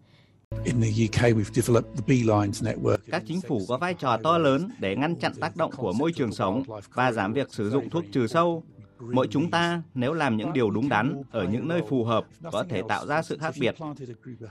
các 3.10 3.22
chính 3.26 3.40
phủ 3.40 3.60
có 3.68 3.78
vai 3.78 3.94
trò 3.94 4.16
to 4.22 4.38
lớn 4.38 4.68
để 4.78 4.96
ngăn 4.96 5.16
chặn 5.16 5.32
tác 5.40 5.56
động 5.56 5.72
của 5.76 5.92
môi 5.92 6.12
trường 6.12 6.32
sống 6.32 6.62
và 6.94 7.12
giảm 7.12 7.32
việc 7.32 7.54
sử 7.54 7.70
dụng 7.70 7.90
thuốc 7.90 8.04
trừ 8.12 8.26
sâu 8.26 8.64
Mỗi 9.00 9.28
chúng 9.30 9.50
ta 9.50 9.82
nếu 9.94 10.12
làm 10.12 10.36
những 10.36 10.52
điều 10.52 10.70
đúng 10.70 10.88
đắn 10.88 11.22
ở 11.30 11.44
những 11.44 11.68
nơi 11.68 11.82
phù 11.88 12.04
hợp 12.04 12.26
có 12.52 12.64
thể 12.70 12.82
tạo 12.88 13.06
ra 13.06 13.22
sự 13.22 13.38
khác 13.38 13.54
biệt. 13.60 13.74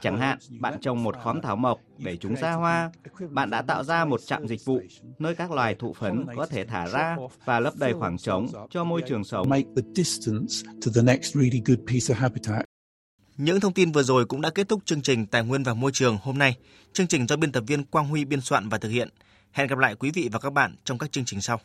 Chẳng 0.02 0.20
hạn, 0.20 0.38
bạn 0.60 0.80
trồng 0.82 1.04
một 1.04 1.16
khóm 1.24 1.42
thảo 1.42 1.56
mộc 1.56 1.80
để 1.98 2.18
chúng 2.18 2.36
ra 2.36 2.52
hoa, 2.52 2.92
bạn 3.30 3.50
đã 3.50 3.62
tạo 3.62 3.84
ra 3.84 4.06
một 4.06 4.22
trạm 4.26 4.48
dịch 4.48 4.66
vụ 4.66 4.82
nơi 5.20 5.36
các 5.36 5.52
loài 5.52 5.76
thụ 5.76 5.94
phấn 5.94 6.26
có 6.36 6.46
thể 6.46 6.66
thả 6.66 6.88
ra 6.88 7.18
và 7.46 7.60
lấp 7.60 7.74
đầy 7.80 7.94
khoảng 7.94 8.18
trống 8.18 8.48
cho 8.70 8.84
môi 8.84 9.02
trường 9.08 9.24
sống. 9.24 9.50
Những 13.38 13.60
thông 13.60 13.74
tin 13.74 13.92
vừa 13.92 14.04
rồi 14.04 14.26
cũng 14.26 14.42
đã 14.42 14.50
kết 14.50 14.70
thúc 14.70 14.82
chương 14.86 15.02
trình 15.02 15.26
Tài 15.26 15.44
nguyên 15.44 15.64
và 15.64 15.74
Môi 15.74 15.92
trường 15.92 16.18
hôm 16.22 16.38
nay. 16.38 16.56
Chương 16.94 17.08
trình 17.08 17.28
do 17.28 17.36
biên 17.36 17.52
tập 17.52 17.64
viên 17.68 17.84
Quang 17.84 18.08
Huy 18.08 18.26
biên 18.26 18.42
soạn 18.42 18.70
và 18.70 18.78
thực 18.78 18.90
hiện. 18.90 19.10
Hẹn 19.52 19.68
gặp 19.68 19.78
lại 19.78 19.96
quý 19.96 20.12
vị 20.14 20.30
và 20.32 20.40
các 20.40 20.54
bạn 20.54 20.76
trong 20.84 20.98
các 20.98 21.12
chương 21.12 21.26
trình 21.26 21.42
sau. 21.42 21.56